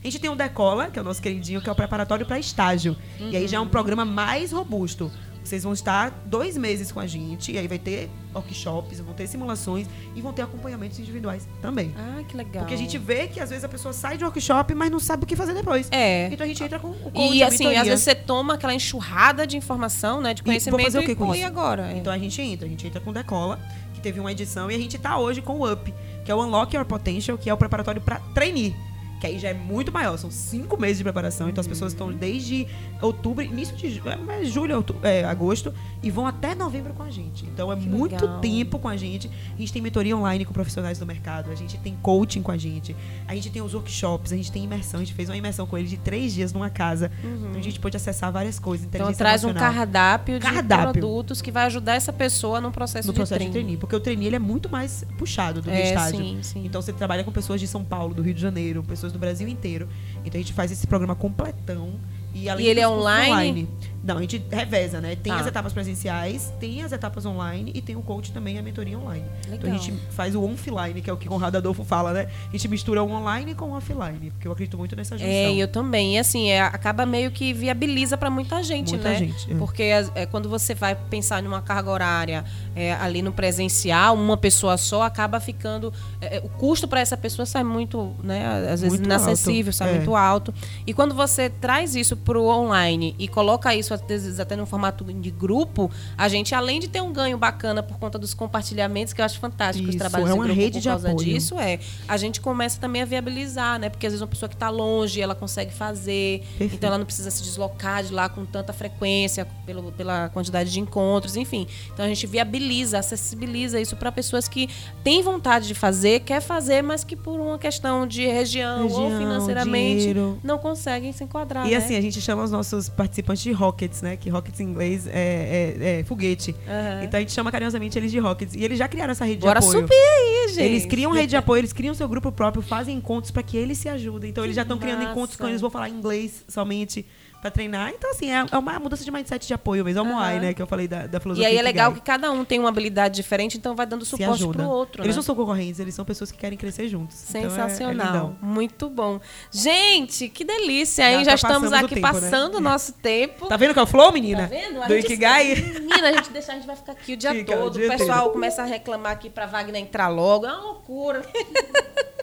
[0.01, 2.39] A gente tem o Decola, que é o nosso queridinho, que é o preparatório para
[2.39, 2.97] estágio.
[3.19, 5.11] E aí já é um programa mais robusto.
[5.49, 9.27] Vocês vão estar dois meses com a gente, e aí vai ter workshops, vão ter
[9.27, 11.95] simulações e vão ter acompanhamentos individuais também.
[11.97, 12.61] Ah, que legal.
[12.65, 15.25] Porque a gente vê que às vezes a pessoa sai de workshop, mas não sabe
[15.25, 15.89] o que fazer depois.
[15.91, 16.29] É.
[16.31, 19.47] Então a gente entra com o coach, E assim, às vezes você toma aquela enxurrada
[19.47, 20.35] de informação, né?
[20.35, 21.47] De E conhecimento fazer o que e com e isso?
[21.47, 21.93] agora?
[21.93, 21.97] É.
[21.97, 23.59] Então a gente entra, a gente entra com o Decola,
[23.95, 25.95] que teve uma edição, e a gente tá hoje com o UP,
[26.25, 28.77] que é o Unlock Your Potential, que é o preparatório para trainee.
[29.21, 32.13] Que aí já é muito maior, são cinco meses de preparação, então as pessoas estão
[32.13, 32.67] desde
[33.03, 37.11] outubro, início de ju- é, julho, outu- é, agosto, e vão até novembro com a
[37.11, 37.45] gente.
[37.47, 38.39] Então é Que muito legal.
[38.41, 39.29] tempo com a gente.
[39.57, 42.57] A gente tem mentoria online com profissionais do mercado, a gente tem coaching com a
[42.57, 42.95] gente,
[43.27, 45.77] a gente tem os workshops, a gente tem imersão, a gente fez uma imersão com
[45.77, 47.11] ele de três dias numa casa.
[47.25, 48.87] Então a gente pôde acessar várias coisas.
[48.87, 49.75] Então traz um emocional.
[49.75, 50.93] cardápio de Cardápio.
[50.93, 53.53] produtos que vai ajudar essa pessoa no processo no de processo de treino.
[53.53, 56.19] trainee, porque o trainee ele é muito mais puxado do que É, estágio.
[56.19, 56.65] sim, sim.
[56.65, 59.49] Então você trabalha com pessoas de São Paulo, do Rio de Janeiro, pessoas do Brasil
[59.49, 59.89] inteiro.
[60.25, 61.95] Então a gente faz esse programa completão.
[62.35, 63.69] E, além E ele é cursos online?
[64.03, 65.17] Não, a gente reveza, né?
[65.17, 65.41] Tem Tá.
[65.41, 69.25] as etapas presenciais, tem as etapas online e tem o coach também, a mentoria online.
[69.47, 69.75] Então Legal.
[69.75, 72.29] a gente faz o offline, que é o que o Conrado Adolfo fala, né?
[72.49, 75.31] A gente mistura o online com o offline, porque eu acredito muito nessa junção.
[75.33, 76.15] É, eu também.
[76.17, 79.19] E assim, é, acaba meio que viabiliza para muita gente, Muita né?
[79.19, 79.55] gente, é.
[79.57, 82.45] Porque as- é, quando você vai pensar numa carga horária
[82.77, 85.93] é, ali no presencial, uma pessoa só, acaba ficando.
[86.21, 88.47] é, é, o custo para essa pessoa sai muito, né?
[88.73, 89.95] Às vezes Muito inacessível, alto, sai é.
[89.97, 90.55] muito alto.
[90.87, 95.05] E quando você traz isso pro online e coloca isso, às vezes, até no formato
[95.05, 99.21] de grupo, a gente, além de ter um ganho bacana por conta dos compartilhamentos, que
[99.21, 101.27] eu acho fantástico os Isso, trabalhos é uma grupo rede por de causa apoio.
[101.27, 101.79] disso, é.
[102.07, 103.89] A gente começa também a viabilizar, né?
[103.89, 106.41] Porque às vezes uma pessoa que está longe, ela consegue fazer.
[106.41, 106.75] Perfeito.
[106.75, 110.81] Então ela não precisa se deslocar de lá com tanta frequência, pelo, pela quantidade de
[110.81, 111.67] encontros, enfim.
[111.93, 114.69] Então a gente viabiliza, acessibiliza isso para pessoas que
[115.03, 119.19] têm vontade de fazer, quer fazer, mas que por uma questão de região, ou Região,
[119.19, 120.39] financeiramente dinheiro.
[120.43, 121.67] não conseguem se enquadrar.
[121.67, 121.77] E né?
[121.77, 124.17] assim, a gente chama os nossos participantes de rockets, né?
[124.17, 126.55] Que rockets em inglês é, é- é foguete.
[126.67, 127.05] Aham.
[127.05, 128.55] Então a gente chama carinhosamente eles de rockets.
[128.55, 129.83] E eles já criaram essa rede Bora de apoio.
[129.83, 130.63] subir aí, gente.
[130.65, 133.79] Eles criam rede de apoio, eles criam seu grupo próprio, fazem encontros para que eles
[133.79, 134.31] se ajudem.
[134.31, 137.07] Então, eles já estão criando encontros com eles vão falar inglês somente
[137.41, 137.91] para treinar.
[137.91, 140.01] Então, assim, é é uma mudança de mindset de apoio mesmo.
[140.01, 140.41] É o Moai, Aham.
[140.47, 140.55] né?
[140.55, 141.49] Que eu falei da, da E filosofia.
[141.49, 142.01] aí é legal Ikigai.
[142.01, 145.17] que cada um tem uma habilidade diferente, então vai dando suporte pro outro, Eles né?
[145.17, 147.25] não são concorrentes, eles são pessoas que querem crescer juntos.
[147.31, 148.35] Então, é- é Sensacional.
[148.43, 149.21] Muito bom.
[149.53, 151.25] Gente, que delícia, hein?
[151.25, 152.13] Já Já, tá estamos aqui tempo, né?
[152.13, 153.47] passando o nosso tempo.
[153.47, 154.43] Tá vendo que é o flow, menina?
[154.43, 154.83] Tá vendo?
[154.83, 155.55] A Do gente- Ikigai?
[155.89, 157.75] Menina, a gente deixar, a gente vai ficar aqui o dia Fica o todo.
[157.79, 158.33] dia o pessoal inteiro.
[158.33, 160.47] começa a reclamar aqui pra Wagner entrar logo.
[160.47, 161.23] É uma loucura.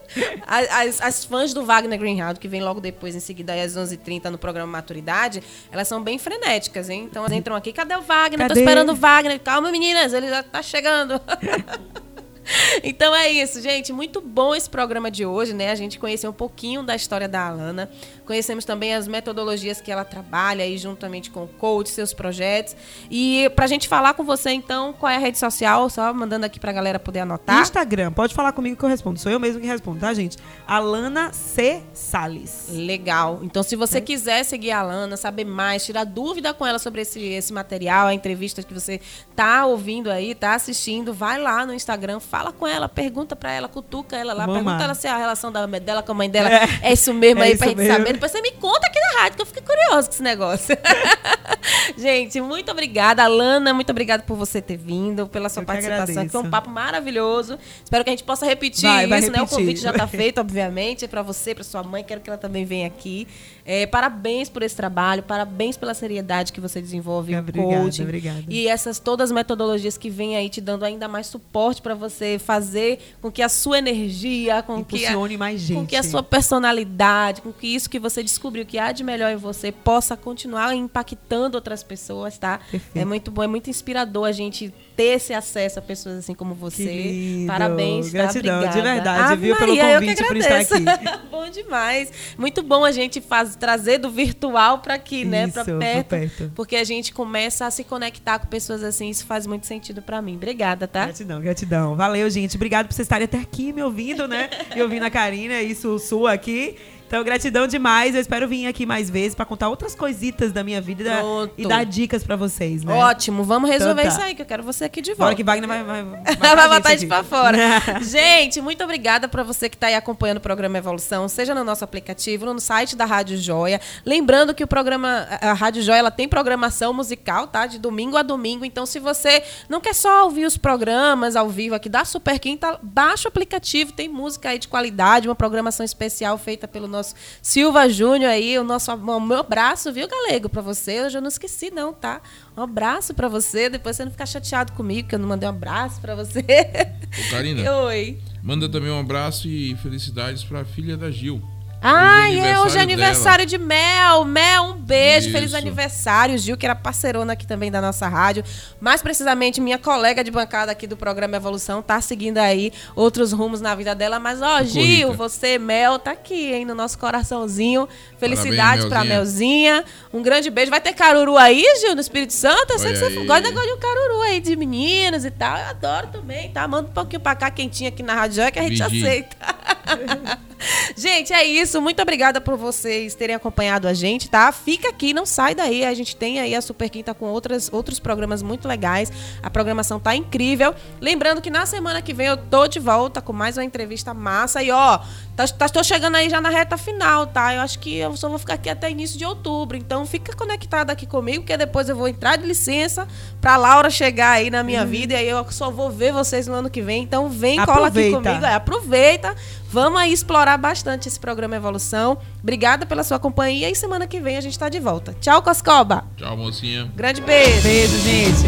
[0.47, 4.37] As, as- fãs do Wagner Greenhalgh, que vem logo depois, em seguida, às 11h30 no
[4.37, 5.41] programa Maturidade,
[5.71, 7.07] elas são bem frenéticas, hein?
[7.09, 8.39] Então elas entram aqui, cadê o Wagner?
[8.39, 8.59] Tô Cadê?
[8.61, 9.39] esperando o Wagner.
[9.39, 11.19] Calma, meninas, ele já tá chegando.
[12.83, 13.91] Então é isso, gente.
[13.91, 15.71] Muito bom esse programa de hoje, né?
[15.71, 17.89] A gente conheceu um pouquinho da história da Alana.
[18.25, 22.75] Conhecemos também as metodologias que ela trabalha aí juntamente com o coach, seus projetos.
[23.09, 25.89] E pra gente falar com você, então, qual é a rede social?
[25.89, 27.61] Só mandando aqui pra galera poder anotar.
[27.61, 29.19] Instagram, pode falar comigo que eu respondo.
[29.19, 30.37] Sou eu mesmo que respondo, tá, gente?
[30.67, 31.81] Alana C.
[31.93, 32.67] Salles.
[32.71, 33.39] Legal.
[33.43, 34.01] Então, se você É.
[34.01, 38.13] quiser seguir a Alana, saber mais, tirar dúvida com ela sobre esse, esse material, a
[38.13, 38.99] entrevista que você
[39.35, 43.67] tá ouvindo aí, tá assistindo, vai lá no Instagram, fala com ela, pergunta pra ela,
[43.67, 44.83] cutuca ela lá, Vamos pergunta lá.
[44.85, 46.67] ela se a relação da, dela com a mãe dela É.
[46.81, 47.93] é, isso mesmo É aí isso pra gente mesmo.
[47.97, 48.13] saber.
[48.13, 50.77] Depois você me conta aqui na rádio, que eu fiquei curioso com esse negócio.
[51.97, 53.23] gente, muito obrigada.
[53.23, 56.29] Alana, muito obrigada por você ter vindo, pela sua Eu que participação.
[56.29, 57.57] Foi um papo maravilhoso.
[57.83, 59.37] Espero que a gente possa repetir Vai, vai isso, né?
[59.37, 59.57] O repetir.
[59.59, 62.03] convite já tá feito, obviamente, para você, para sua mãe.
[62.03, 63.27] Quero que ela também venha aqui.
[63.67, 68.03] É, parabéns por esse trabalho, parabéns pela seriedade que você desenvolve Obrigada, coaching.
[68.03, 68.43] obrigada.
[68.47, 72.24] E essas todas as metodologias que vêm aí te dando ainda mais suporte para você
[72.39, 75.77] fazer com que a sua energia, com que a, mais gente.
[75.77, 79.31] com que a sua personalidade, com que isso que você descobriu que há de melhor
[79.31, 82.59] em você possa continuar impactando outras pessoas, tá?
[82.71, 82.97] Perfeito.
[82.97, 86.53] É muito bom, é muito inspirador a gente ter esse acesso a pessoas assim como
[86.53, 86.83] você.
[86.83, 87.47] Lindo.
[87.47, 88.11] Parabéns, tá?
[88.13, 88.93] Gratidão, de Obrigada.
[88.93, 91.19] verdade, Ave viu, pelo Maria, que convite por estar agradeço.
[91.29, 92.11] bom demais.
[92.37, 95.47] Muito bom a gente faz, trazer do virtual para aqui, né?
[95.47, 96.51] Para Isso, pra perto, perto.
[96.55, 100.21] Porque a gente começa a se conectar com pessoas assim, isso faz muito sentido para
[100.21, 100.35] mim.
[100.35, 101.05] Obrigada, tá?
[101.05, 101.95] Gratidão, gratidão.
[101.95, 102.55] Valeu, gente.
[102.55, 104.49] Obrigado por vocês estarem até aqui me ouvindo, né?
[104.75, 106.75] E ouvindo a Karina e Sussu aqui.
[107.15, 108.13] Então, gratidão demais.
[108.13, 111.19] Eu espero vir aqui mais vezes pra contar outras coisitas da minha vida e dar-
[111.19, 111.53] Pronto.
[111.57, 112.93] e dar dicas pra vocês, né?
[112.93, 114.17] Ótimo, vamos resolver Então tá.
[114.17, 115.23] isso aí, que eu quero você aqui de volta.
[115.23, 116.03] Bora que Wagner vai, vai,
[116.35, 117.05] vai, Vai botar aqui.
[117.05, 117.57] pra fora.
[118.03, 121.83] gente, muito obrigada pra você que tá aí acompanhando o programa Evolução, seja no nosso
[121.85, 123.79] aplicativo, no site da Rádio Joia.
[124.05, 127.65] Lembrando que o programa, a a Rádio Joia, ela tem programação musical, tá?
[127.65, 128.65] De domingo a domingo.
[128.65, 132.77] Então, se você não quer só ouvir os programas ao vivo aqui da Super Quinta,
[132.83, 137.04] baixa o aplicativo, tem música aí de qualidade, uma programação especial feita pelo nosso
[137.41, 141.01] Silva Júnior aí, o nosso o meu abraço, viu, Galego, pra você.
[141.01, 142.21] Hoje eu não esqueci não, tá?
[142.55, 145.51] Um abraço pra você, depois você não ficar chateado comigo que eu não mandei um
[145.51, 146.39] abraço pra você.
[146.39, 148.17] Ô, Karina, Oi.
[148.41, 151.41] manda também um abraço e felicidades pra filha da Gil.
[151.87, 154.25] Ai, Hoje é hoje é aniversário aniversário de Mel.
[154.25, 155.31] Mel, um beijo.
[155.31, 155.57] Feliz Isso.
[155.57, 156.37] aniversário.
[156.37, 158.43] Gil, que era parceirona aqui também da nossa rádio.
[158.79, 163.61] Mais precisamente, minha colega de bancada aqui do programa Evolução tá seguindo aí outros rumos
[163.61, 164.19] na vida dela.
[164.19, 167.87] Mas, ó, Gil, você, Mel, tá aqui, hein, no nosso coraçãozinho.
[168.17, 169.85] Felicidade Parabéns, pra Melzinha.
[170.13, 170.71] Um grande beijo.
[170.71, 172.73] Vai ter caruru aí, Gil, no Espírito Santo?
[172.73, 173.25] Eu sei que você aí.
[173.25, 175.57] gosta de um caruru aí de meninos e tal.
[175.57, 176.67] Eu adoro também, tá?
[176.67, 179.07] Manda um pouquinho pra cá, quentinho aqui na Rádio Joia, que a gente Vigia.
[179.07, 180.45] aceita.
[180.95, 181.81] gente, é isso.
[181.81, 184.51] Muito obrigada por vocês terem acompanhado a gente, tá?
[184.51, 185.85] Fica aqui, não sai daí.
[185.85, 189.11] A gente tem aí a Super Quinta com outras, outros programas muito legais.
[189.41, 190.73] A programação tá incrível.
[190.99, 194.63] Lembrando que na semana que vem eu tô de volta com mais uma entrevista massa.
[194.63, 194.99] E ó,
[195.35, 197.53] tá, tá- tô chegando aí já na reta final, tá?
[197.53, 199.77] Eu acho que eu só vou ficar aqui até início de outubro.
[199.77, 203.07] Então fica conectado aqui comigo, que depois eu vou entrar de licença
[203.41, 205.13] pra Laura chegar aí na minha vida.
[205.13, 207.03] E aí eu só vou ver vocês no ano que vem.
[207.03, 208.21] Então vem, cola aqui Aproveita.
[208.21, 208.45] comigo.
[208.45, 209.35] É, aproveita.
[209.71, 212.17] Vamos aí explorar bastante esse programa Evolução.
[212.41, 215.13] Obrigada pela sua companhia e semana que vem a gente tá de volta.
[215.19, 216.05] Tchau, Coscoba.
[216.15, 216.89] Tchau, mocinha.
[216.95, 217.61] Grande beijo.
[217.61, 218.45] Beijo, gente.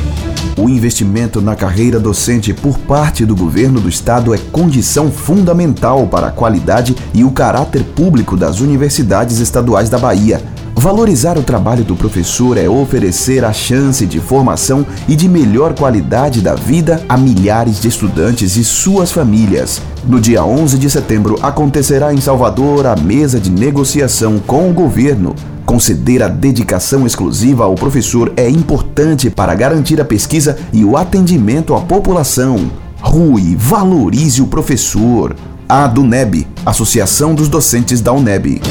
[0.57, 6.27] O investimento na carreira docente por parte do governo do estado é condição fundamental para
[6.27, 6.76] a qualidade
[7.13, 10.41] e o caráter público das universidades estaduais da Bahia.
[10.79, 16.39] Valorizar o trabalho do professor é oferecer a chance de formação e de melhor qualidade
[16.39, 19.81] da vida a milhares de estudantes e suas famílias.
[20.05, 25.33] No dia 11 de setembro acontecerá em Salvador a mesa de negociação com o governo.
[25.65, 31.73] Conceder a dedicação exclusiva ao professor é importante para garantir a pesquisa e o atendimento
[31.73, 32.71] à população.
[33.01, 35.35] Rui, valorize o professor.
[35.69, 38.61] A DUNEB, Associação dos Docentes da UNEB.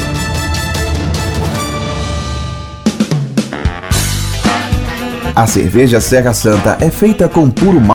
[5.35, 7.79] A cerveja Serra Santa é feita com puro